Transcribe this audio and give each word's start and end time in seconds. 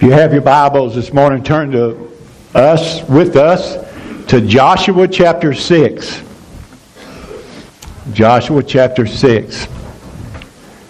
If 0.00 0.04
you 0.04 0.12
have 0.12 0.32
your 0.32 0.40
Bibles 0.40 0.94
this 0.94 1.12
morning, 1.12 1.44
turn 1.44 1.72
to 1.72 2.10
us, 2.54 3.06
with 3.06 3.36
us, 3.36 3.76
to 4.28 4.40
Joshua 4.40 5.06
chapter 5.06 5.52
6. 5.52 6.22
Joshua 8.10 8.62
chapter 8.62 9.06
6. 9.06 9.68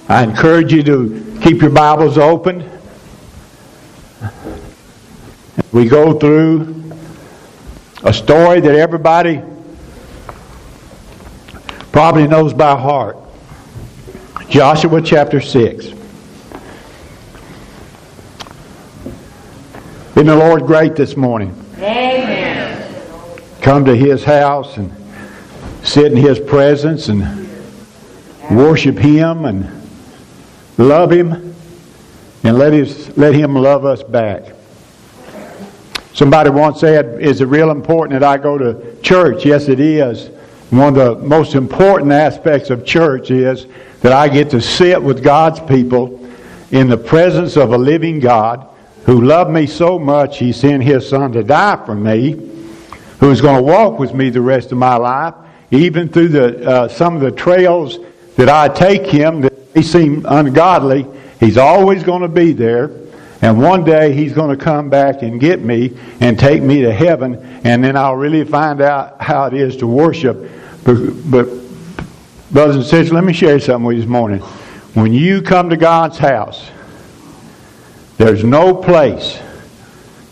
I 0.08 0.22
encourage 0.22 0.72
you 0.72 0.84
to 0.84 1.40
keep 1.42 1.60
your 1.60 1.72
Bibles 1.72 2.18
open. 2.18 2.70
We 5.72 5.88
go 5.88 6.16
through 6.16 6.92
a 8.04 8.14
story 8.14 8.60
that 8.60 8.76
everybody 8.76 9.42
probably 11.90 12.28
knows 12.28 12.54
by 12.54 12.78
heart. 12.78 13.18
Joshua 14.48 15.02
chapter 15.02 15.40
6. 15.40 15.99
Isn't 20.20 20.26
the 20.26 20.36
Lord 20.36 20.66
great 20.66 20.96
this 20.96 21.16
morning? 21.16 21.58
Amen. 21.78 23.02
Come 23.62 23.86
to 23.86 23.96
His 23.96 24.22
house 24.22 24.76
and 24.76 24.94
sit 25.82 26.12
in 26.12 26.18
His 26.18 26.38
presence 26.38 27.08
and 27.08 27.22
worship 28.50 28.98
Him 28.98 29.46
and 29.46 29.66
love 30.76 31.10
Him 31.10 31.54
and 32.44 32.58
let, 32.58 32.74
his, 32.74 33.16
let 33.16 33.34
Him 33.34 33.54
love 33.54 33.86
us 33.86 34.02
back. 34.02 34.54
Somebody 36.12 36.50
once 36.50 36.80
said, 36.80 37.22
Is 37.22 37.40
it 37.40 37.46
real 37.46 37.70
important 37.70 38.20
that 38.20 38.28
I 38.28 38.36
go 38.36 38.58
to 38.58 39.00
church? 39.00 39.46
Yes, 39.46 39.70
it 39.70 39.80
is. 39.80 40.28
One 40.68 40.88
of 40.88 40.96
the 40.96 41.26
most 41.26 41.54
important 41.54 42.12
aspects 42.12 42.68
of 42.68 42.84
church 42.84 43.30
is 43.30 43.66
that 44.02 44.12
I 44.12 44.28
get 44.28 44.50
to 44.50 44.60
sit 44.60 45.02
with 45.02 45.24
God's 45.24 45.60
people 45.60 46.30
in 46.72 46.90
the 46.90 46.98
presence 46.98 47.56
of 47.56 47.72
a 47.72 47.78
living 47.78 48.20
God 48.20 48.66
who 49.10 49.22
loved 49.22 49.50
me 49.50 49.66
so 49.66 49.98
much 49.98 50.38
he 50.38 50.52
sent 50.52 50.84
his 50.84 51.08
son 51.08 51.32
to 51.32 51.42
die 51.42 51.84
for 51.84 51.96
me, 51.96 52.30
who's 53.18 53.40
going 53.40 53.56
to 53.56 53.62
walk 53.62 53.98
with 53.98 54.14
me 54.14 54.30
the 54.30 54.40
rest 54.40 54.70
of 54.70 54.78
my 54.78 54.94
life, 54.94 55.34
even 55.72 56.08
through 56.08 56.28
the, 56.28 56.64
uh, 56.64 56.86
some 56.86 57.16
of 57.16 57.20
the 57.20 57.32
trails 57.32 57.98
that 58.36 58.48
I 58.48 58.68
take 58.68 59.04
him 59.04 59.40
that 59.40 59.74
may 59.74 59.82
seem 59.82 60.24
ungodly. 60.28 61.08
He's 61.40 61.58
always 61.58 62.04
going 62.04 62.22
to 62.22 62.28
be 62.28 62.52
there. 62.52 62.92
And 63.42 63.60
one 63.60 63.82
day 63.82 64.12
he's 64.12 64.32
going 64.32 64.56
to 64.56 64.64
come 64.64 64.88
back 64.88 65.22
and 65.22 65.40
get 65.40 65.60
me 65.60 65.98
and 66.20 66.38
take 66.38 66.62
me 66.62 66.82
to 66.82 66.92
heaven, 66.92 67.34
and 67.64 67.82
then 67.82 67.96
I'll 67.96 68.14
really 68.14 68.44
find 68.44 68.80
out 68.80 69.20
how 69.20 69.46
it 69.46 69.54
is 69.54 69.76
to 69.78 69.88
worship. 69.88 70.48
But, 70.84 70.98
but 71.28 71.48
brothers 72.52 72.76
and 72.76 72.84
sisters, 72.84 73.12
let 73.12 73.24
me 73.24 73.32
share 73.32 73.58
something 73.58 73.86
with 73.86 73.96
you 73.96 74.02
this 74.02 74.08
morning. 74.08 74.38
When 74.94 75.12
you 75.12 75.42
come 75.42 75.68
to 75.70 75.76
God's 75.76 76.16
house, 76.16 76.70
there's 78.20 78.44
no 78.44 78.74
place 78.74 79.40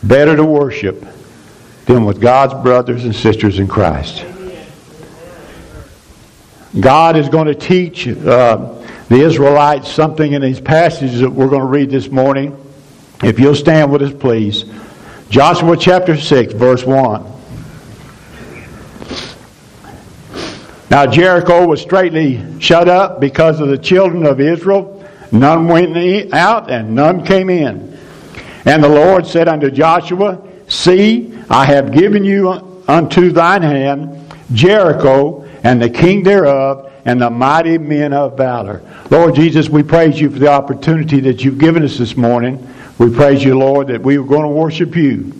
better 0.03 0.36
to 0.36 0.44
worship 0.44 1.06
than 1.86 2.05
with 2.05 2.20
God's 2.20 2.53
brothers 2.62 3.06
and 3.06 3.14
sisters 3.14 3.58
in 3.58 3.67
Christ. 3.67 4.27
God 6.78 7.16
is 7.16 7.31
going 7.31 7.47
to 7.47 7.55
teach 7.55 8.06
uh, 8.06 8.56
the 9.09 9.22
Israelites 9.22 9.91
something 9.91 10.34
in 10.34 10.42
these 10.42 10.61
passages 10.61 11.20
that 11.20 11.31
we're 11.31 11.48
going 11.48 11.62
to 11.62 11.66
read 11.66 11.89
this 11.89 12.11
morning. 12.11 12.62
If 13.22 13.41
you'll 13.41 13.55
stand 13.55 13.91
with 13.91 14.03
us, 14.03 14.12
please. 14.12 14.66
Joshua 15.31 15.75
chapter 15.75 16.14
6, 16.14 16.53
verse 16.53 16.84
1. 16.84 17.25
Now 20.91 21.06
Jericho 21.06 21.66
was 21.66 21.81
straightly 21.81 22.61
shut 22.61 22.86
up 22.86 23.19
because 23.19 23.61
of 23.61 23.69
the 23.69 23.78
children 23.78 24.27
of 24.27 24.42
Israel. 24.42 24.98
None 25.33 25.69
went 25.69 26.33
out 26.33 26.71
and 26.71 26.95
none 26.95 27.25
came 27.25 27.51
in. 27.51 27.98
And 28.65 28.83
the 28.83 28.89
Lord 28.89 29.27
said 29.27 29.48
unto 29.48 29.71
Joshua, 29.71 30.43
See, 30.69 31.33
I 31.48 31.65
have 31.65 31.93
given 31.93 32.25
you 32.25 32.51
unto 32.87 33.31
thine 33.31 33.62
hand 33.62 34.34
Jericho 34.53 35.49
and 35.62 35.81
the 35.81 35.91
king 35.91 36.22
thereof 36.22 36.93
and 37.05 37.21
the 37.21 37.31
mighty 37.31 37.78
men 37.78 38.12
of 38.12 38.37
valor. 38.37 38.83
Lord 39.11 39.34
Jesus, 39.34 39.69
we 39.69 39.83
praise 39.83 40.21
you 40.21 40.31
for 40.31 40.39
the 40.39 40.49
opportunity 40.49 41.21
that 41.21 41.43
you've 41.43 41.59
given 41.59 41.83
us 41.83 41.97
this 41.97 42.16
morning. 42.16 42.66
We 42.99 43.15
praise 43.15 43.43
you, 43.43 43.59
Lord, 43.59 43.87
that 43.89 44.03
we 44.03 44.19
are 44.19 44.25
going 44.25 44.43
to 44.43 44.49
worship 44.49 44.95
you. 44.95 45.33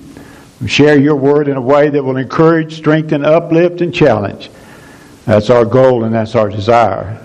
Share 0.67 0.99
your 0.99 1.17
word 1.17 1.49
in 1.49 1.57
a 1.57 1.61
way 1.61 1.89
that 1.91 2.03
will 2.03 2.17
encourage, 2.17 2.77
strengthen, 2.77 3.25
uplift, 3.25 3.81
and 3.81 3.95
challenge. 3.95 4.51
That's 5.25 5.51
our 5.51 5.65
goal 5.65 6.05
and 6.05 6.15
that's 6.15 6.35
our 6.35 6.49
desire. 6.49 7.23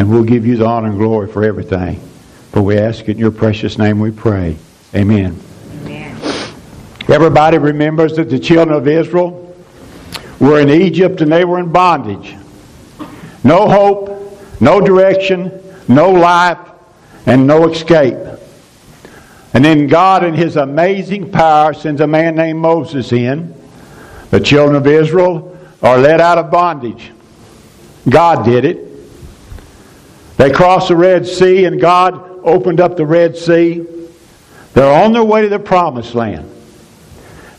And 0.00 0.08
we'll 0.08 0.24
give 0.24 0.46
you 0.46 0.56
the 0.56 0.64
honor 0.64 0.88
and 0.88 0.96
glory 0.96 1.30
for 1.30 1.44
everything. 1.44 2.00
For 2.52 2.62
we 2.62 2.78
ask 2.78 3.02
it 3.02 3.10
in 3.10 3.18
your 3.18 3.30
precious 3.30 3.76
name 3.76 4.00
we 4.00 4.10
pray. 4.10 4.56
Amen. 4.94 5.38
Amen. 5.82 6.16
Everybody 7.06 7.58
remembers 7.58 8.16
that 8.16 8.30
the 8.30 8.38
children 8.38 8.74
of 8.74 8.88
Israel 8.88 9.54
were 10.38 10.58
in 10.58 10.70
Egypt 10.70 11.20
and 11.20 11.30
they 11.30 11.44
were 11.44 11.58
in 11.58 11.70
bondage. 11.70 12.34
No 13.44 13.68
hope, 13.68 14.40
no 14.58 14.80
direction, 14.80 15.52
no 15.86 16.10
life, 16.10 16.56
and 17.26 17.46
no 17.46 17.68
escape. 17.68 18.16
And 19.52 19.62
then 19.62 19.86
God, 19.86 20.24
in 20.24 20.32
His 20.32 20.56
amazing 20.56 21.30
power, 21.30 21.74
sends 21.74 22.00
a 22.00 22.06
man 22.06 22.36
named 22.36 22.58
Moses 22.58 23.12
in. 23.12 23.54
The 24.30 24.40
children 24.40 24.76
of 24.76 24.86
Israel 24.86 25.58
are 25.82 25.98
led 25.98 26.22
out 26.22 26.38
of 26.38 26.50
bondage. 26.50 27.12
God 28.08 28.46
did 28.46 28.64
it. 28.64 28.89
They 30.40 30.50
crossed 30.50 30.88
the 30.88 30.96
Red 30.96 31.26
Sea, 31.26 31.66
and 31.66 31.78
God 31.78 32.40
opened 32.44 32.80
up 32.80 32.96
the 32.96 33.04
Red 33.04 33.36
Sea. 33.36 33.86
They're 34.72 34.90
on 34.90 35.12
their 35.12 35.22
way 35.22 35.42
to 35.42 35.50
the 35.50 35.58
promised 35.58 36.14
land. 36.14 36.50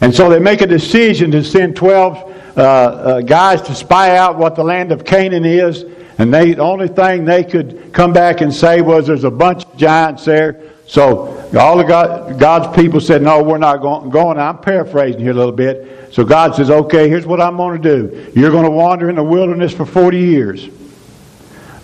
And 0.01 0.15
so 0.15 0.31
they 0.31 0.39
make 0.39 0.61
a 0.61 0.65
decision 0.65 1.29
to 1.29 1.43
send 1.43 1.75
12 1.75 2.17
uh, 2.57 2.59
uh, 2.59 3.21
guys 3.21 3.61
to 3.61 3.75
spy 3.75 4.17
out 4.17 4.39
what 4.39 4.55
the 4.55 4.63
land 4.63 4.91
of 4.91 5.05
Canaan 5.05 5.45
is. 5.45 5.85
And 6.17 6.33
they, 6.33 6.55
the 6.55 6.63
only 6.63 6.87
thing 6.87 7.23
they 7.23 7.43
could 7.43 7.93
come 7.93 8.13
back 8.13 8.41
and 8.41 8.51
say 8.51 8.81
was 8.81 9.05
there's 9.05 9.25
a 9.25 9.29
bunch 9.29 9.63
of 9.63 9.77
giants 9.77 10.25
there. 10.25 10.59
So 10.87 11.37
all 11.55 11.79
of 11.79 11.87
God, 11.87 12.39
God's 12.39 12.75
people 12.75 12.99
said, 12.99 13.21
no, 13.21 13.43
we're 13.43 13.59
not 13.59 13.83
going, 13.83 14.09
going. 14.09 14.39
I'm 14.39 14.57
paraphrasing 14.57 15.21
here 15.21 15.33
a 15.33 15.35
little 15.35 15.51
bit. 15.51 16.15
So 16.15 16.25
God 16.25 16.55
says, 16.55 16.71
okay, 16.71 17.07
here's 17.07 17.27
what 17.27 17.41
I'm 17.41 17.57
going 17.57 17.79
to 17.79 17.97
do. 17.97 18.31
You're 18.33 18.49
going 18.49 18.65
to 18.65 18.71
wander 18.71 19.07
in 19.07 19.17
the 19.17 19.23
wilderness 19.23 19.71
for 19.71 19.85
40 19.85 20.17
years. 20.17 20.67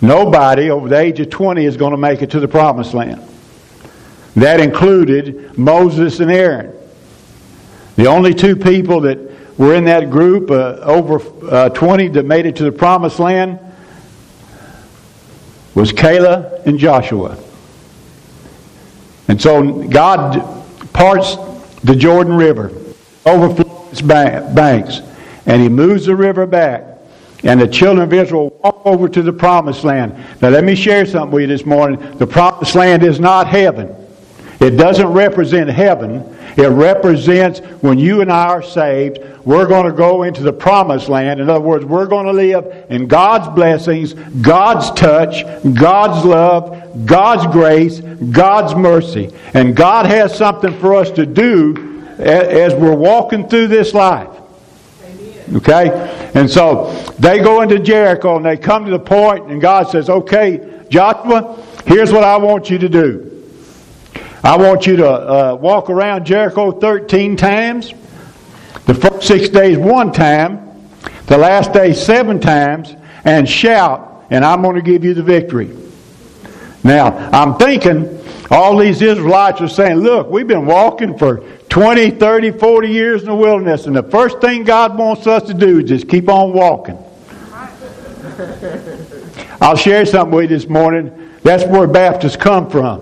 Nobody 0.00 0.70
over 0.70 0.88
the 0.88 0.98
age 0.98 1.20
of 1.20 1.30
20 1.30 1.64
is 1.64 1.76
going 1.76 1.90
to 1.90 1.96
make 1.96 2.22
it 2.22 2.30
to 2.30 2.40
the 2.40 2.48
promised 2.48 2.94
land. 2.94 3.22
That 4.36 4.60
included 4.60 5.58
Moses 5.58 6.20
and 6.20 6.30
Aaron. 6.30 6.74
The 7.96 8.06
only 8.06 8.32
two 8.32 8.54
people 8.54 9.00
that 9.00 9.18
were 9.58 9.74
in 9.74 9.84
that 9.86 10.10
group, 10.10 10.52
uh, 10.52 10.78
over 10.82 11.20
uh, 11.50 11.70
20, 11.70 12.08
that 12.08 12.24
made 12.24 12.46
it 12.46 12.54
to 12.56 12.64
the 12.64 12.70
promised 12.70 13.18
land 13.18 13.58
was 15.74 15.92
Caleb 15.92 16.62
and 16.64 16.78
Joshua. 16.78 17.36
And 19.26 19.42
so 19.42 19.82
God 19.88 20.64
parts 20.92 21.36
the 21.82 21.96
Jordan 21.96 22.34
River, 22.34 22.72
overflows 23.26 23.92
its 23.92 24.00
banks, 24.00 25.00
and 25.46 25.60
He 25.60 25.68
moves 25.68 26.06
the 26.06 26.14
river 26.14 26.46
back. 26.46 26.97
And 27.44 27.60
the 27.60 27.68
children 27.68 28.04
of 28.04 28.12
Israel 28.12 28.50
walk 28.64 28.82
over 28.84 29.08
to 29.08 29.22
the 29.22 29.32
promised 29.32 29.84
land. 29.84 30.12
Now, 30.42 30.48
let 30.48 30.64
me 30.64 30.74
share 30.74 31.06
something 31.06 31.30
with 31.30 31.42
you 31.42 31.46
this 31.46 31.64
morning. 31.64 32.18
The 32.18 32.26
promised 32.26 32.74
land 32.74 33.04
is 33.04 33.20
not 33.20 33.46
heaven. 33.46 33.94
It 34.60 34.70
doesn't 34.70 35.06
represent 35.06 35.70
heaven. 35.70 36.36
It 36.56 36.66
represents 36.66 37.60
when 37.80 37.98
you 37.98 38.20
and 38.20 38.32
I 38.32 38.46
are 38.46 38.62
saved, 38.62 39.20
we're 39.44 39.68
going 39.68 39.86
to 39.86 39.92
go 39.92 40.24
into 40.24 40.42
the 40.42 40.52
promised 40.52 41.08
land. 41.08 41.40
In 41.40 41.48
other 41.48 41.64
words, 41.64 41.84
we're 41.84 42.06
going 42.06 42.26
to 42.26 42.32
live 42.32 42.86
in 42.90 43.06
God's 43.06 43.48
blessings, 43.54 44.14
God's 44.14 44.90
touch, 44.90 45.44
God's 45.74 46.24
love, 46.24 47.06
God's 47.06 47.46
grace, 47.52 48.00
God's 48.00 48.74
mercy. 48.74 49.32
And 49.54 49.76
God 49.76 50.06
has 50.06 50.36
something 50.36 50.76
for 50.80 50.96
us 50.96 51.12
to 51.12 51.24
do 51.24 52.04
as 52.18 52.74
we're 52.74 52.96
walking 52.96 53.48
through 53.48 53.68
this 53.68 53.94
life. 53.94 54.37
Okay? 55.56 56.30
And 56.34 56.50
so 56.50 56.92
they 57.18 57.40
go 57.40 57.62
into 57.62 57.78
Jericho 57.78 58.36
and 58.36 58.44
they 58.44 58.56
come 58.56 58.84
to 58.84 58.90
the 58.90 58.98
point, 58.98 59.50
and 59.50 59.60
God 59.60 59.90
says, 59.90 60.08
Okay, 60.10 60.84
Joshua, 60.88 61.62
here's 61.86 62.12
what 62.12 62.24
I 62.24 62.36
want 62.36 62.70
you 62.70 62.78
to 62.78 62.88
do. 62.88 63.24
I 64.42 64.56
want 64.56 64.86
you 64.86 64.96
to 64.96 65.08
uh, 65.08 65.58
walk 65.60 65.90
around 65.90 66.24
Jericho 66.24 66.70
13 66.70 67.36
times. 67.36 67.92
The 68.86 68.94
first 68.94 69.26
six 69.26 69.48
days, 69.48 69.76
one 69.76 70.12
time. 70.12 70.90
The 71.26 71.36
last 71.36 71.72
day, 71.72 71.92
seven 71.92 72.40
times. 72.40 72.94
And 73.24 73.48
shout, 73.48 74.26
and 74.30 74.44
I'm 74.44 74.62
going 74.62 74.76
to 74.76 74.82
give 74.82 75.04
you 75.04 75.12
the 75.12 75.22
victory. 75.22 75.76
Now, 76.84 77.16
I'm 77.32 77.58
thinking 77.58 78.24
all 78.50 78.78
these 78.78 79.02
Israelites 79.02 79.60
are 79.60 79.68
saying, 79.68 79.96
look, 79.96 80.30
we've 80.30 80.46
been 80.46 80.66
walking 80.66 81.18
for 81.18 81.42
20, 81.68 82.10
30, 82.12 82.52
40 82.52 82.88
years 82.88 83.22
in 83.22 83.28
the 83.28 83.34
wilderness, 83.34 83.86
and 83.86 83.94
the 83.94 84.02
first 84.02 84.40
thing 84.40 84.64
God 84.64 84.96
wants 84.96 85.26
us 85.26 85.42
to 85.44 85.54
do 85.54 85.80
is 85.80 85.88
just 85.88 86.08
keep 86.08 86.28
on 86.28 86.52
walking. 86.52 86.98
I'll 89.60 89.76
share 89.76 90.06
something 90.06 90.34
with 90.34 90.50
you 90.50 90.58
this 90.58 90.68
morning. 90.68 91.30
That's 91.42 91.64
where 91.64 91.86
Baptists 91.86 92.36
come 92.36 92.70
from. 92.70 93.00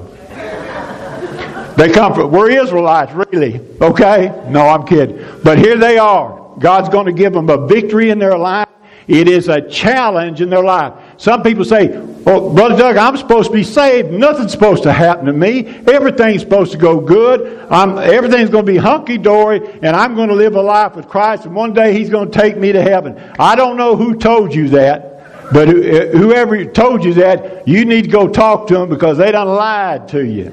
They 1.76 1.90
come 1.90 2.14
from, 2.14 2.32
we're 2.32 2.50
Israelites, 2.50 3.12
really. 3.12 3.60
Okay? 3.82 4.44
No, 4.48 4.66
I'm 4.66 4.86
kidding. 4.86 5.22
But 5.44 5.58
here 5.58 5.76
they 5.76 5.98
are. 5.98 6.54
God's 6.58 6.88
going 6.88 7.04
to 7.04 7.12
give 7.12 7.34
them 7.34 7.50
a 7.50 7.66
victory 7.66 8.08
in 8.08 8.18
their 8.18 8.38
life. 8.38 8.68
It 9.06 9.28
is 9.28 9.48
a 9.48 9.60
challenge 9.68 10.40
in 10.40 10.48
their 10.48 10.64
life. 10.64 10.94
Some 11.18 11.42
people 11.42 11.64
say, 11.64 11.88
"Well, 11.98 12.52
Brother 12.52 12.76
Doug, 12.76 12.96
I'm 12.96 13.16
supposed 13.16 13.50
to 13.50 13.56
be 13.56 13.62
saved. 13.62 14.12
Nothing's 14.12 14.52
supposed 14.52 14.82
to 14.82 14.92
happen 14.92 15.24
to 15.26 15.32
me. 15.32 15.66
Everything's 15.86 16.42
supposed 16.42 16.72
to 16.72 16.78
go 16.78 17.00
good. 17.00 17.66
I'm, 17.70 17.96
everything's 17.98 18.50
going 18.50 18.66
to 18.66 18.72
be 18.72 18.78
hunky 18.78 19.16
dory, 19.16 19.60
and 19.82 19.96
I'm 19.96 20.14
going 20.14 20.28
to 20.28 20.34
live 20.34 20.56
a 20.56 20.62
life 20.62 20.94
with 20.94 21.08
Christ, 21.08 21.46
and 21.46 21.54
one 21.54 21.72
day 21.72 21.92
He's 21.94 22.10
going 22.10 22.30
to 22.30 22.38
take 22.38 22.58
me 22.58 22.72
to 22.72 22.82
heaven. 22.82 23.18
I 23.38 23.56
don't 23.56 23.76
know 23.76 23.96
who 23.96 24.16
told 24.16 24.54
you 24.54 24.68
that, 24.70 25.52
but 25.52 25.68
eh, 25.68 26.08
whoever 26.10 26.64
told 26.66 27.02
you 27.02 27.14
that, 27.14 27.66
you 27.66 27.84
need 27.84 28.02
to 28.02 28.10
go 28.10 28.28
talk 28.28 28.66
to 28.68 28.74
them 28.74 28.88
because 28.88 29.16
they 29.16 29.32
done 29.32 29.48
lied 29.48 30.08
to 30.08 30.24
you. 30.24 30.52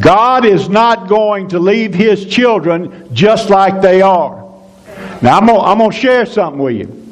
God 0.00 0.44
is 0.44 0.68
not 0.68 1.08
going 1.08 1.48
to 1.48 1.60
leave 1.60 1.94
His 1.94 2.26
children 2.26 3.14
just 3.14 3.48
like 3.48 3.80
they 3.80 4.02
are. 4.02 4.42
Now, 5.22 5.38
I'm 5.38 5.78
going 5.78 5.90
to 5.90 5.96
share 5.96 6.26
something 6.26 6.60
with 6.60 6.76
you. 6.76 7.03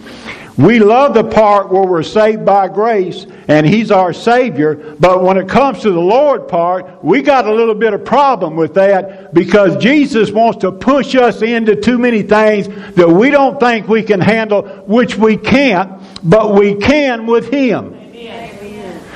We 0.58 0.80
love 0.80 1.14
the 1.14 1.24
part 1.24 1.70
where 1.72 1.84
we're 1.84 2.02
saved 2.02 2.44
by 2.44 2.68
grace 2.68 3.26
and 3.48 3.66
He's 3.66 3.90
our 3.90 4.12
Savior, 4.12 4.96
but 5.00 5.22
when 5.22 5.38
it 5.38 5.48
comes 5.48 5.80
to 5.80 5.90
the 5.90 6.00
Lord 6.00 6.46
part, 6.46 7.02
we 7.02 7.22
got 7.22 7.46
a 7.46 7.54
little 7.54 7.74
bit 7.74 7.94
of 7.94 8.04
problem 8.04 8.56
with 8.56 8.74
that 8.74 9.32
because 9.32 9.82
Jesus 9.82 10.30
wants 10.30 10.60
to 10.60 10.70
push 10.70 11.14
us 11.14 11.40
into 11.40 11.74
too 11.76 11.96
many 11.96 12.22
things 12.22 12.68
that 12.94 13.08
we 13.08 13.30
don't 13.30 13.58
think 13.58 13.88
we 13.88 14.02
can 14.02 14.20
handle, 14.20 14.62
which 14.86 15.16
we 15.16 15.38
can't, 15.38 16.02
but 16.22 16.54
we 16.54 16.74
can 16.74 17.26
with 17.26 17.50
Him. 17.50 17.98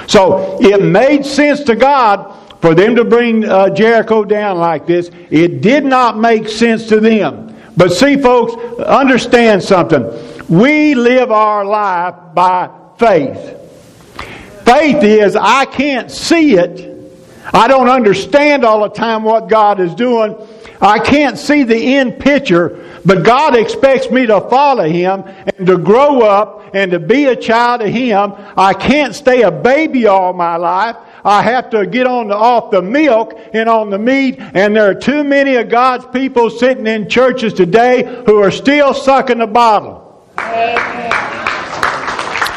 So 0.06 0.58
it 0.60 0.82
made 0.82 1.26
sense 1.26 1.64
to 1.64 1.76
God 1.76 2.32
for 2.60 2.74
them 2.74 2.96
to 2.96 3.04
bring 3.04 3.44
uh, 3.44 3.70
Jericho 3.70 4.24
down 4.24 4.58
like 4.58 4.86
this. 4.86 5.10
It 5.30 5.60
did 5.60 5.84
not 5.84 6.18
make 6.18 6.48
sense 6.48 6.88
to 6.88 7.00
them. 7.00 7.54
But 7.76 7.92
see, 7.92 8.16
folks, 8.16 8.54
understand 8.80 9.62
something. 9.62 10.02
We 10.48 10.94
live 10.94 11.32
our 11.32 11.64
life 11.64 12.14
by 12.34 12.70
faith. 12.98 13.62
Faith 14.64 15.02
is, 15.02 15.34
I 15.34 15.64
can't 15.64 16.10
see 16.10 16.56
it. 16.56 16.94
I 17.52 17.68
don't 17.68 17.88
understand 17.88 18.64
all 18.64 18.82
the 18.82 18.94
time 18.94 19.22
what 19.22 19.48
God 19.48 19.80
is 19.80 19.94
doing. 19.94 20.36
I 20.80 20.98
can't 20.98 21.38
see 21.38 21.62
the 21.62 21.96
end 21.96 22.18
picture, 22.18 22.84
but 23.04 23.24
God 23.24 23.56
expects 23.56 24.10
me 24.10 24.26
to 24.26 24.40
follow 24.42 24.84
Him 24.84 25.24
and 25.56 25.66
to 25.66 25.78
grow 25.78 26.22
up 26.22 26.74
and 26.74 26.90
to 26.90 26.98
be 26.98 27.24
a 27.24 27.36
child 27.36 27.82
of 27.82 27.88
Him. 27.88 28.34
I 28.56 28.74
can't 28.74 29.14
stay 29.14 29.42
a 29.42 29.50
baby 29.50 30.06
all 30.06 30.32
my 30.32 30.56
life. 30.56 30.96
I 31.24 31.42
have 31.42 31.70
to 31.70 31.86
get 31.86 32.06
on 32.06 32.28
the, 32.28 32.36
off 32.36 32.70
the 32.70 32.82
milk 32.82 33.38
and 33.52 33.68
on 33.68 33.90
the 33.90 33.98
meat. 33.98 34.38
And 34.38 34.76
there 34.76 34.90
are 34.90 34.94
too 34.94 35.24
many 35.24 35.56
of 35.56 35.68
God's 35.68 36.06
people 36.06 36.50
sitting 36.50 36.86
in 36.86 37.08
churches 37.08 37.52
today 37.52 38.22
who 38.26 38.38
are 38.38 38.52
still 38.52 38.94
sucking 38.94 39.38
the 39.38 39.46
bottle. 39.46 39.95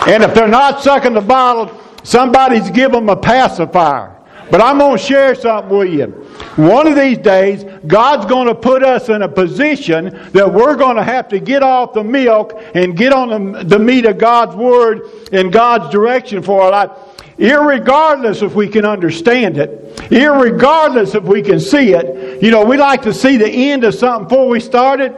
And 0.08 0.24
if 0.24 0.34
they're 0.34 0.48
not 0.48 0.82
sucking 0.82 1.14
the 1.14 1.22
bottle, 1.22 1.80
somebody's 2.04 2.70
give 2.72 2.92
them 2.92 3.10
a 3.10 3.16
pacifier. 3.16 4.16
But 4.50 4.62
I'm 4.62 4.80
going 4.80 4.98
to 4.98 5.04
share 5.04 5.36
something 5.36 5.78
with 5.78 5.94
you. 5.94 6.08
One 6.56 6.88
of 6.88 6.96
these 6.96 7.20
days, 7.20 7.64
God's 7.86 8.26
going 8.26 8.48
to 8.48 8.56
put 8.56 8.84
us 8.84 9.10
in 9.10 9.22
a 9.22 9.30
position 9.30 10.06
that 10.32 10.52
we're 10.52 10.76
going 10.76 10.96
to 10.96 11.04
have 11.04 11.28
to 11.30 11.40
get 11.40 11.62
off 11.62 11.94
the 11.94 12.04
milk 12.04 12.60
and 12.74 12.98
get 12.98 13.14
on 13.14 13.54
the, 13.54 13.64
the 13.64 13.78
meat 13.78 14.06
of 14.06 14.18
God's 14.18 14.56
Word 14.56 15.02
and 15.32 15.54
God's 15.54 15.92
direction 15.92 16.42
for 16.42 16.64
our 16.64 16.72
life 16.72 16.92
irregardless 17.40 18.44
if 18.44 18.54
we 18.54 18.68
can 18.68 18.86
understand 18.86 19.58
it, 19.58 19.96
irregardless 20.12 21.16
if 21.16 21.24
we 21.24 21.42
can 21.42 21.60
see 21.60 21.94
it. 21.94 22.44
You 22.44 22.52
know, 22.52 22.66
we 22.66 22.76
like 22.76 23.02
to 23.04 23.14
see 23.14 23.38
the 23.38 23.50
end 23.50 23.86
of 23.86 23.96
something 23.96 24.28
before 24.28 24.50
we 24.50 24.60
start 24.60 25.00
it. 25.00 25.16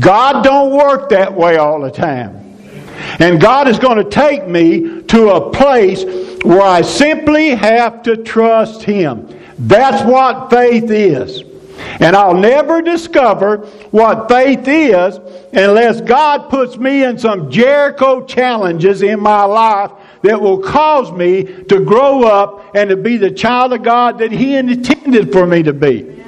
God 0.00 0.42
don't 0.42 0.76
work 0.76 1.10
that 1.10 1.32
way 1.34 1.56
all 1.56 1.80
the 1.80 1.90
time. 1.90 2.38
And 3.18 3.40
God 3.40 3.68
is 3.68 3.78
going 3.78 4.02
to 4.02 4.08
take 4.08 4.46
me 4.46 5.02
to 5.02 5.30
a 5.30 5.50
place 5.50 6.04
where 6.44 6.62
I 6.62 6.82
simply 6.82 7.50
have 7.50 8.02
to 8.04 8.16
trust 8.16 8.82
Him. 8.82 9.28
That's 9.58 10.02
what 10.04 10.50
faith 10.50 10.90
is. 10.90 11.42
And 12.00 12.16
I'll 12.16 12.34
never 12.34 12.80
discover 12.80 13.58
what 13.90 14.28
faith 14.28 14.66
is 14.66 15.18
unless 15.52 16.00
God 16.00 16.48
puts 16.48 16.76
me 16.76 17.04
in 17.04 17.18
some 17.18 17.50
Jericho 17.50 18.24
challenges 18.24 19.02
in 19.02 19.20
my 19.20 19.44
life 19.44 19.90
that 20.22 20.40
will 20.40 20.62
cause 20.62 21.10
me 21.12 21.42
to 21.64 21.84
grow 21.84 22.24
up 22.24 22.74
and 22.74 22.88
to 22.90 22.96
be 22.96 23.16
the 23.16 23.30
child 23.30 23.72
of 23.72 23.82
God 23.82 24.18
that 24.18 24.32
He 24.32 24.56
intended 24.56 25.32
for 25.32 25.46
me 25.46 25.62
to 25.64 25.72
be. 25.72 26.24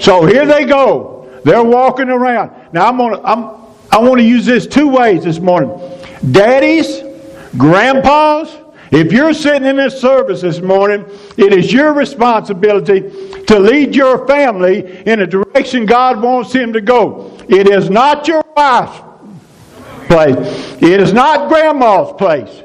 So 0.00 0.26
here 0.26 0.46
they 0.46 0.64
go. 0.64 1.40
They're 1.44 1.62
walking 1.62 2.08
around. 2.08 2.50
Now 2.72 2.88
I'm 2.88 2.96
gonna 2.96 3.20
I'm 3.22 3.62
I 3.90 3.98
want 3.98 4.18
to 4.18 4.24
use 4.24 4.46
this 4.46 4.66
two 4.66 4.88
ways 4.88 5.24
this 5.24 5.38
morning. 5.38 5.70
Daddies, 6.30 7.02
grandpas, 7.58 8.56
if 8.90 9.12
you're 9.12 9.34
sitting 9.34 9.66
in 9.68 9.76
this 9.76 10.00
service 10.00 10.40
this 10.40 10.60
morning, 10.60 11.04
it 11.36 11.52
is 11.52 11.72
your 11.72 11.92
responsibility 11.92 13.00
to 13.44 13.58
lead 13.58 13.94
your 13.94 14.26
family 14.26 15.02
in 15.06 15.20
a 15.20 15.26
direction 15.26 15.84
God 15.84 16.22
wants 16.22 16.52
him 16.52 16.72
to 16.72 16.80
go. 16.80 17.38
It 17.48 17.68
is 17.68 17.90
not 17.90 18.28
your 18.28 18.42
wife's 18.56 19.00
place. 20.06 20.82
It 20.82 21.00
is 21.00 21.12
not 21.12 21.48
grandma's 21.48 22.12
place. 22.14 22.62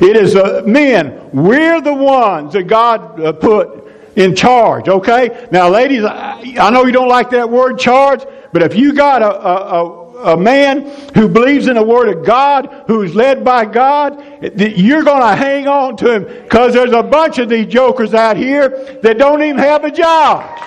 It 0.00 0.16
is 0.16 0.36
uh, 0.36 0.62
men. 0.66 1.30
We're 1.32 1.80
the 1.80 1.94
ones 1.94 2.54
that 2.54 2.64
God 2.64 3.20
uh, 3.20 3.32
put 3.32 3.80
in 4.16 4.34
charge, 4.34 4.88
okay? 4.88 5.48
Now, 5.50 5.68
ladies, 5.68 6.04
I, 6.04 6.70
know 6.70 6.84
you 6.84 6.92
don't 6.92 7.08
like 7.08 7.30
that 7.30 7.48
word 7.48 7.78
charge, 7.78 8.22
but 8.52 8.62
if 8.62 8.74
you 8.74 8.92
got 8.92 9.22
a, 9.22 9.30
a, 9.30 9.54
a, 9.54 10.34
a 10.34 10.36
man 10.36 10.82
who 11.14 11.28
believes 11.28 11.66
in 11.66 11.74
the 11.74 11.82
Word 11.82 12.08
of 12.08 12.24
God, 12.24 12.84
who's 12.86 13.14
led 13.14 13.44
by 13.44 13.64
God, 13.64 14.22
you're 14.58 15.02
going 15.02 15.22
to 15.22 15.36
hang 15.36 15.68
on 15.68 15.96
to 15.98 16.12
him 16.12 16.24
because 16.24 16.74
there's 16.74 16.92
a 16.92 17.02
bunch 17.02 17.38
of 17.38 17.48
these 17.48 17.66
jokers 17.66 18.14
out 18.14 18.36
here 18.36 18.98
that 19.02 19.18
don't 19.18 19.42
even 19.42 19.58
have 19.58 19.84
a 19.84 19.90
job. 19.90 20.58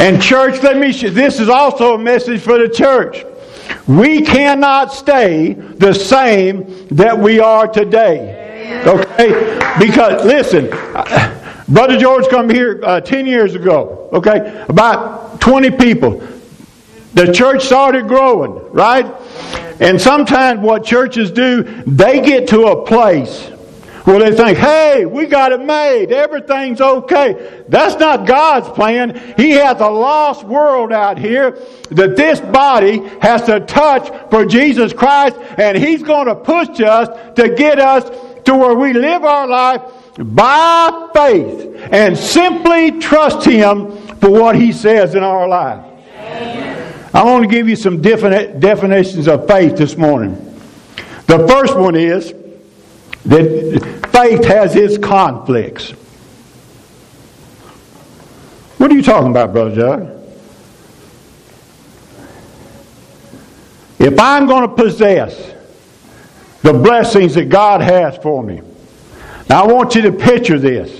And 0.00 0.20
church, 0.20 0.60
let 0.64 0.78
me. 0.78 0.90
This 0.90 1.38
is 1.38 1.48
also 1.48 1.94
a 1.94 1.98
message 1.98 2.40
for 2.40 2.58
the 2.58 2.68
church. 2.68 3.24
We 3.86 4.22
cannot 4.22 4.92
stay 4.92 5.52
the 5.52 5.92
same 5.92 6.88
that 6.88 7.16
we 7.16 7.38
are 7.38 7.68
today. 7.68 8.82
Okay? 8.84 9.58
Because, 9.78 10.24
listen, 10.24 10.70
Brother 11.68 11.98
George 11.98 12.28
come 12.28 12.50
here 12.50 12.80
uh, 12.82 13.00
10 13.00 13.26
years 13.26 13.54
ago, 13.54 14.08
okay? 14.12 14.64
About 14.68 15.40
20 15.40 15.70
people. 15.72 16.26
The 17.14 17.32
church 17.32 17.64
started 17.64 18.08
growing, 18.08 18.72
right? 18.72 19.06
And 19.80 20.00
sometimes 20.00 20.60
what 20.60 20.84
churches 20.84 21.30
do, 21.30 21.62
they 21.86 22.20
get 22.20 22.48
to 22.48 22.66
a 22.66 22.86
place 22.86 23.50
well, 24.06 24.18
they 24.18 24.34
think, 24.36 24.58
hey, 24.58 25.06
we 25.06 25.26
got 25.26 25.52
it 25.52 25.60
made. 25.60 26.10
Everything's 26.10 26.80
okay. 26.80 27.64
That's 27.68 27.98
not 28.00 28.26
God's 28.26 28.68
plan. 28.70 29.34
He 29.36 29.50
has 29.52 29.80
a 29.80 29.88
lost 29.88 30.44
world 30.44 30.92
out 30.92 31.18
here 31.18 31.52
that 31.90 32.16
this 32.16 32.40
body 32.40 32.98
has 33.20 33.42
to 33.44 33.60
touch 33.60 34.08
for 34.28 34.44
Jesus 34.44 34.92
Christ, 34.92 35.36
and 35.56 35.78
He's 35.78 36.02
going 36.02 36.26
to 36.26 36.34
push 36.34 36.80
us 36.80 37.08
to 37.36 37.54
get 37.54 37.78
us 37.78 38.04
to 38.44 38.56
where 38.56 38.74
we 38.74 38.92
live 38.92 39.24
our 39.24 39.46
life 39.46 39.82
by 40.18 41.10
faith 41.14 41.88
and 41.90 42.16
simply 42.16 42.98
trust 43.00 43.46
Him 43.46 43.96
for 44.18 44.30
what 44.30 44.56
He 44.56 44.72
says 44.72 45.14
in 45.14 45.22
our 45.22 45.48
life. 45.48 45.84
I 47.14 47.24
want 47.24 47.44
to 47.44 47.50
give 47.50 47.68
you 47.68 47.76
some 47.76 48.00
different 48.00 48.60
definitions 48.60 49.28
of 49.28 49.46
faith 49.46 49.76
this 49.76 49.96
morning. 49.96 50.34
The 51.26 51.46
first 51.46 51.76
one 51.76 51.94
is 51.94 52.32
that 53.26 54.08
faith 54.12 54.44
has 54.44 54.74
its 54.76 54.98
conflicts. 54.98 55.90
What 58.78 58.90
are 58.90 58.94
you 58.94 59.02
talking 59.02 59.30
about, 59.30 59.52
Brother 59.52 59.76
Doug? 59.76 60.18
If 63.98 64.18
I'm 64.18 64.46
going 64.46 64.68
to 64.68 64.74
possess 64.74 65.54
the 66.62 66.72
blessings 66.72 67.34
that 67.34 67.48
God 67.48 67.82
has 67.82 68.16
for 68.16 68.42
me, 68.42 68.60
I 69.52 69.66
want 69.66 69.94
you 69.94 70.02
to 70.02 70.12
picture 70.12 70.58
this. 70.58 70.90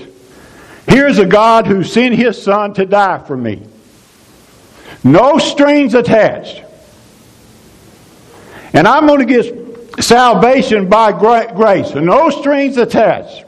Here's 0.87 1.17
a 1.17 1.25
God 1.25 1.65
who 1.65 1.83
sent 1.83 2.15
his 2.15 2.41
son 2.41 2.73
to 2.75 2.85
die 2.85 3.19
for 3.19 3.37
me. 3.37 3.63
No 5.03 5.37
strings 5.37 5.93
attached. 5.93 6.63
And 8.73 8.87
I'm 8.87 9.05
going 9.05 9.19
to 9.19 9.25
get 9.25 10.03
salvation 10.03 10.89
by 10.89 11.11
grace, 11.11 11.93
no 11.93 12.29
strings 12.29 12.77
attached. 12.77 13.45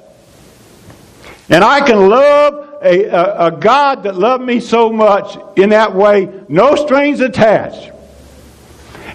And 1.49 1.63
I 1.63 1.85
can 1.85 2.09
love 2.09 2.79
a, 2.81 3.05
a, 3.05 3.47
a, 3.47 3.51
God 3.51 4.03
that 4.03 4.15
loved 4.15 4.43
me 4.43 4.59
so 4.59 4.91
much 4.91 5.37
in 5.55 5.69
that 5.69 5.93
way, 5.93 6.29
no 6.47 6.75
strings 6.75 7.19
attached. 7.19 7.91